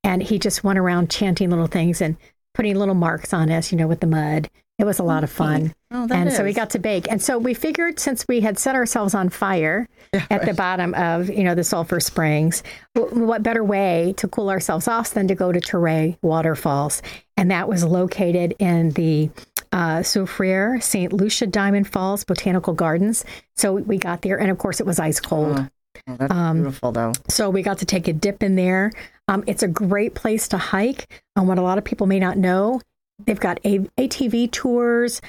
and 0.03 0.23
he 0.23 0.39
just 0.39 0.63
went 0.63 0.79
around 0.79 1.09
chanting 1.09 1.49
little 1.49 1.67
things 1.67 2.01
and 2.01 2.17
putting 2.53 2.75
little 2.75 2.95
marks 2.95 3.33
on 3.33 3.51
us, 3.51 3.71
you 3.71 3.77
know, 3.77 3.87
with 3.87 3.99
the 3.99 4.07
mud. 4.07 4.49
It 4.79 4.85
was 4.85 4.99
a 4.99 5.03
lot 5.03 5.23
of 5.23 5.31
fun. 5.31 5.73
Oh, 5.89 6.07
and 6.11 6.31
so 6.31 6.43
we 6.43 6.53
got 6.53 6.69
to 6.71 6.79
bake. 6.79 7.09
And 7.09 7.19
so 7.19 7.39
we 7.39 7.55
figured 7.55 7.99
since 7.99 8.25
we 8.27 8.41
had 8.41 8.59
set 8.59 8.75
ourselves 8.75 9.15
on 9.15 9.29
fire 9.29 9.87
at 10.29 10.45
the 10.45 10.53
bottom 10.53 10.93
of, 10.93 11.29
you 11.29 11.43
know, 11.43 11.55
the 11.55 11.63
sulfur 11.63 11.99
springs, 11.99 12.61
what 12.93 13.41
better 13.41 13.63
way 13.63 14.13
to 14.17 14.27
cool 14.27 14.49
ourselves 14.51 14.87
off 14.87 15.15
than 15.15 15.27
to 15.29 15.35
go 15.35 15.51
to 15.51 15.59
Toraille 15.59 16.17
Waterfalls? 16.21 17.01
And 17.37 17.49
that 17.49 17.67
was 17.67 17.83
located 17.83 18.53
in 18.59 18.91
the 18.91 19.31
uh, 19.71 19.99
Soufriere 20.03 20.81
St. 20.83 21.11
Lucia 21.11 21.47
Diamond 21.47 21.87
Falls 21.87 22.23
Botanical 22.23 22.73
Gardens. 22.73 23.25
So 23.55 23.73
we 23.73 23.97
got 23.97 24.21
there, 24.21 24.39
and 24.39 24.51
of 24.51 24.59
course, 24.59 24.79
it 24.79 24.85
was 24.85 24.99
ice 24.99 25.19
cold. 25.19 25.67
Oh, 26.07 26.15
that's 26.17 26.31
Um, 26.31 26.57
beautiful, 26.57 26.91
though. 26.91 27.13
So 27.29 27.49
we 27.49 27.63
got 27.63 27.79
to 27.79 27.85
take 27.85 28.07
a 28.07 28.13
dip 28.13 28.43
in 28.43 28.55
there. 28.55 28.91
Um, 29.27 29.43
it's 29.47 29.63
a 29.63 29.67
great 29.67 30.13
place 30.13 30.47
to 30.49 30.57
hike. 30.57 31.21
And 31.35 31.47
what 31.47 31.57
a 31.57 31.61
lot 31.63 31.77
of 31.79 31.83
people 31.83 32.05
may 32.07 32.19
not 32.19 32.37
know, 32.37 32.79
they've 33.25 33.39
got 33.39 33.59
a- 33.65 33.87
ATV 33.97 34.51
tours, 34.51 35.21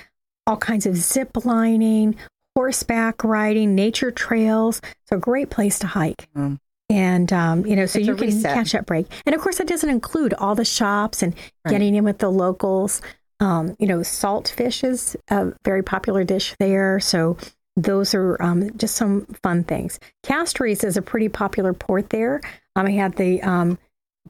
all 0.47 0.57
kinds 0.57 0.87
of 0.87 0.97
zip 0.97 1.45
lining, 1.45 2.17
horseback 2.57 3.23
riding, 3.25 3.75
nature 3.75 4.11
trails. 4.11 4.81
So 5.07 5.17
a 5.17 5.21
great 5.21 5.51
place 5.51 5.79
to 5.81 5.87
hike. 5.87 6.29
Um, 6.35 6.61
And 6.91 7.31
um, 7.35 7.67
you 7.67 7.77
know, 7.77 7.85
so 7.87 7.99
It's 7.99 8.09
you 8.09 8.15
can 8.17 8.27
reset. 8.29 8.55
catch 8.55 8.73
that 8.73 8.87
break. 8.87 9.07
And 9.27 9.35
of 9.35 9.41
course, 9.43 9.59
that 9.59 9.67
doesn't 9.69 9.91
include 9.91 10.33
all 10.35 10.55
the 10.55 10.65
shops 10.65 11.23
and 11.23 11.35
Right. 11.65 11.73
getting 11.73 11.95
in 11.95 12.05
with 12.05 12.19
the 12.19 12.31
locals. 12.31 13.03
Um, 13.41 13.77
you 13.79 13.87
know, 13.87 14.03
salt 14.03 14.49
fish 14.57 14.83
is 14.83 15.15
a 15.31 15.53
very 15.65 15.83
popular 15.83 16.25
dish 16.25 16.57
there. 16.59 16.99
So 16.99 17.37
those 17.77 18.15
are 18.15 18.41
um, 18.43 18.77
just 18.77 18.97
some 18.97 19.27
fun 19.43 19.63
things. 19.65 20.01
Castries 20.25 20.83
is 20.83 20.97
a 20.97 21.03
pretty 21.03 21.29
popular 21.29 21.73
port 21.75 22.11
there. 22.11 22.41
Um, 22.75 22.87
I 22.87 22.91
had 22.93 23.15
the 23.17 23.41
um, 23.43 23.79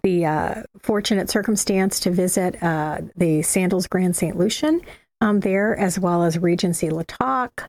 the 0.03 0.27
uh, 0.27 0.63
fortunate 0.81 1.31
circumstance 1.31 2.01
to 2.01 2.11
visit 2.11 2.63
uh, 2.63 2.99
the 3.17 3.43
Sandals 3.43 3.87
Grand 3.87 4.17
St. 4.17 4.37
Lucian 4.37 4.81
um, 5.21 5.41
there, 5.41 5.77
as 5.77 5.99
well 5.99 6.23
as 6.23 6.39
Regency 6.39 6.91
La 6.91 7.03
Toc 7.07 7.69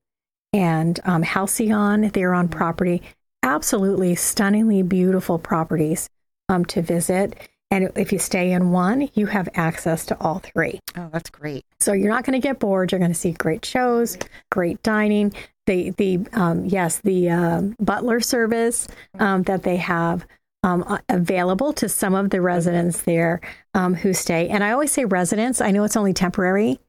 and 0.53 0.99
um, 1.03 1.23
Halcyon 1.23 2.09
there 2.09 2.33
on 2.33 2.47
property. 2.47 3.01
Absolutely 3.43 4.15
stunningly 4.15 4.81
beautiful 4.81 5.39
properties 5.39 6.09
um, 6.49 6.65
to 6.65 6.81
visit. 6.81 7.35
And 7.71 7.91
if 7.95 8.11
you 8.11 8.17
stay 8.17 8.51
in 8.51 8.71
one, 8.71 9.09
you 9.13 9.27
have 9.27 9.47
access 9.53 10.05
to 10.07 10.19
all 10.19 10.39
three. 10.39 10.79
oh, 10.97 11.09
that's 11.13 11.29
great. 11.29 11.63
So 11.79 11.93
you're 11.93 12.09
not 12.09 12.25
going 12.25 12.39
to 12.39 12.45
get 12.45 12.59
bored. 12.59 12.91
You're 12.91 12.99
going 12.99 13.11
to 13.11 13.17
see 13.17 13.31
great 13.31 13.63
shows, 13.63 14.17
great 14.51 14.81
dining. 14.81 15.33
The 15.67 15.91
the 15.91 16.25
um, 16.33 16.65
yes, 16.65 16.97
the 16.97 17.29
um, 17.29 17.75
butler 17.79 18.21
service 18.21 18.87
um, 19.19 19.43
that 19.43 19.61
they 19.61 19.77
have 19.77 20.25
um, 20.63 20.99
available 21.09 21.73
to 21.73 21.87
some 21.89 22.15
of 22.15 22.29
the 22.31 22.41
residents 22.41 23.01
there 23.03 23.41
um, 23.73 23.93
who 23.95 24.13
stay. 24.13 24.49
And 24.49 24.63
I 24.63 24.71
always 24.71 24.91
say 24.91 25.05
residents. 25.05 25.61
I 25.61 25.71
know 25.71 25.83
it's 25.83 25.95
only 25.97 26.13
temporary, 26.13 26.79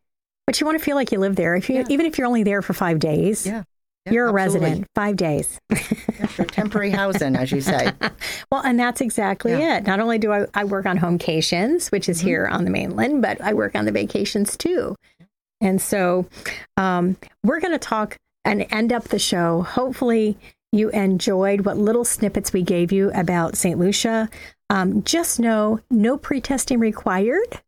but 0.46 0.60
you 0.60 0.66
want 0.66 0.78
to 0.78 0.84
feel 0.84 0.96
like 0.96 1.12
you 1.12 1.18
live 1.18 1.36
there. 1.36 1.54
If 1.54 1.68
you 1.68 1.76
Yeah. 1.76 1.84
even 1.88 2.06
if 2.06 2.18
you're 2.18 2.26
only 2.26 2.42
there 2.42 2.62
for 2.62 2.72
five 2.72 2.98
days, 2.98 3.46
Yeah. 3.46 3.62
Yeah, 4.06 4.12
you're 4.14 4.28
a 4.28 4.32
absolutely. 4.34 4.60
resident. 4.68 4.86
Five 4.94 5.16
days. 5.16 5.60
Yeah, 5.70 5.76
for 6.26 6.44
temporary 6.46 6.90
housing, 6.90 7.36
as 7.36 7.52
you 7.52 7.60
say. 7.60 7.92
Well, 8.50 8.62
and 8.62 8.80
that's 8.80 9.00
exactly 9.00 9.52
it. 9.52 9.84
Not 9.86 10.00
only 10.00 10.18
do 10.18 10.32
I, 10.32 10.46
I 10.54 10.64
work 10.64 10.84
on 10.86 10.98
homecations, 10.98 11.92
which 11.92 12.08
is 12.08 12.18
here 12.20 12.46
on 12.46 12.64
the 12.64 12.70
mainland, 12.70 13.22
but 13.22 13.40
I 13.40 13.52
work 13.52 13.76
on 13.76 13.84
the 13.84 13.92
vacations 13.92 14.56
too. 14.56 14.96
And 15.60 15.80
so 15.80 16.26
um, 16.76 17.16
we're 17.44 17.60
going 17.60 17.72
to 17.74 17.78
talk 17.78 18.16
and 18.44 18.66
end 18.70 18.92
up 18.92 19.04
the 19.04 19.18
show. 19.20 19.62
Hopefully, 19.62 20.36
you 20.72 20.88
enjoyed 20.90 21.62
what 21.62 21.76
little 21.76 22.04
snippets 22.04 22.52
we 22.52 22.62
gave 22.62 22.92
you 22.92 23.10
about 23.12 23.56
St. 23.56 23.78
Lucia. 23.78 24.28
Um, 24.68 25.02
just 25.02 25.40
know 25.40 25.80
no 25.90 26.16
pre-testing 26.16 26.78
required 26.78 27.60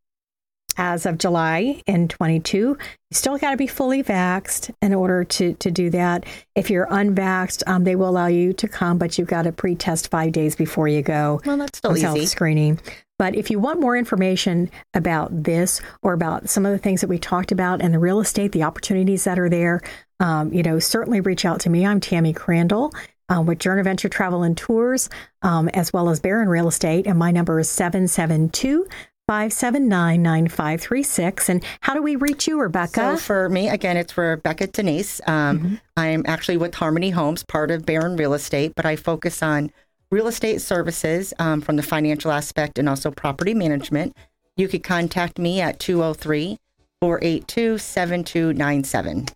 as 0.79 1.05
of 1.05 1.19
July 1.19 1.83
in 1.87 2.09
22. 2.09 2.59
You 2.59 2.79
still 3.11 3.37
got 3.39 3.51
to 3.51 3.57
be 3.57 3.67
fully 3.67 4.03
vaxxed 4.03 4.71
in 4.81 4.95
order 4.95 5.25
to, 5.25 5.53
to 5.55 5.71
do 5.71 5.91
that. 5.91 6.25
If 6.55 6.71
you're 6.71 6.87
unvaxxed, 6.87 7.63
um, 7.67 7.85
they 7.85 7.97
will 7.97 8.09
allow 8.09 8.29
you 8.29 8.53
to 8.55 8.69
come, 8.69 8.99
but 8.99 9.19
you've 9.19 9.29
got 9.29 9.43
to 9.43 9.53
pre-test 9.53 10.09
five 10.09 10.33
days 10.33 10.57
before 10.57 10.89
you 10.89 11.03
go 11.03 11.41
Well, 11.45 11.59
that's 11.59 11.79
still 11.79 11.93
easy. 11.93 12.03
self-screening. 12.03 12.81
But 13.19 13.37
if 13.37 13.51
you 13.51 13.59
want 13.59 13.81
more 13.81 13.97
information 13.97 14.71
about 14.95 15.45
this 15.45 15.81
or 16.03 16.13
about 16.13 16.49
some 16.49 16.65
of 16.67 16.73
the 16.73 16.79
things 16.79 17.03
that 17.03 17.09
we 17.09 17.19
talked 17.19 17.53
about 17.53 17.81
and 17.83 17.93
the 17.93 17.99
real 17.99 18.21
estate, 18.21 18.53
the 18.53 18.65
opportunities 18.65 19.25
that 19.25 19.39
are 19.39 19.49
there, 19.51 19.81
um, 20.23 20.53
you 20.53 20.63
know, 20.63 20.79
certainly 20.79 21.21
reach 21.21 21.45
out 21.45 21.61
to 21.61 21.71
me. 21.71 21.85
I'm 21.85 22.01
Tammy 22.01 22.33
Crandall. 22.33 22.93
Um, 23.29 23.47
with 23.47 23.61
Journey 23.61 23.83
Venture 23.83 24.11
Travel 24.11 24.43
and 24.43 24.55
Tours, 24.59 25.09
um, 25.41 25.69
as 25.71 25.91
well 25.91 26.11
as 26.11 26.21
Barron 26.21 26.49
Real 26.49 26.69
Estate. 26.69 27.07
And 27.07 27.19
my 27.19 27.31
number 27.31 27.59
is 27.61 27.69
772 27.71 28.87
579 29.27 30.23
9536. 30.23 31.49
And 31.49 31.65
how 31.81 31.95
do 31.95 32.03
we 32.03 32.17
reach 32.17 32.47
you, 32.47 32.61
Rebecca? 32.61 32.93
So 32.93 33.17
for 33.17 33.49
me, 33.49 33.71
again, 33.71 33.97
it's 33.97 34.19
Rebecca 34.19 34.67
Denise. 34.67 35.21
Um, 35.27 35.81
I'm 35.97 36.25
actually 36.27 36.59
with 36.59 36.75
Harmony 36.75 37.09
Homes, 37.11 37.43
part 37.43 37.71
of 37.71 37.87
Barron 37.87 38.17
Real 38.17 38.35
Estate, 38.35 38.75
but 38.77 38.85
I 38.85 38.97
focus 38.97 39.43
on 39.43 39.71
real 40.11 40.27
estate 40.27 40.61
services 40.61 41.33
um, 41.39 41.63
from 41.63 41.77
the 41.77 41.83
financial 41.83 42.31
aspect 42.33 42.79
and 42.79 42.87
also 42.87 43.11
property 43.11 43.55
management. 43.55 44.15
you 44.59 44.69
could 44.69 44.83
contact 44.83 45.39
me 45.39 45.63
at 45.63 45.79
203 45.79 46.59
482 47.01 47.79
7297. 47.79 49.27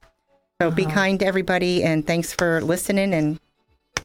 So 0.60 0.70
be 0.70 0.86
uh-huh. 0.86 0.94
kind 0.94 1.20
to 1.20 1.26
everybody 1.26 1.82
and 1.82 2.06
thanks 2.06 2.32
for 2.32 2.62
listening 2.62 3.12
and 3.12 3.38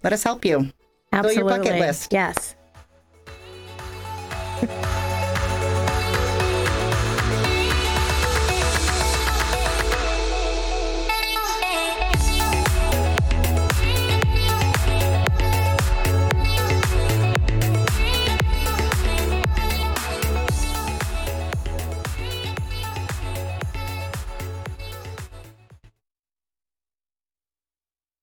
let 0.04 0.12
us 0.12 0.24
help 0.24 0.44
you. 0.44 0.72
Fill 1.14 1.32
your 1.32 1.46
bucket 1.46 1.80
list. 1.80 2.12
Yes. 2.12 2.56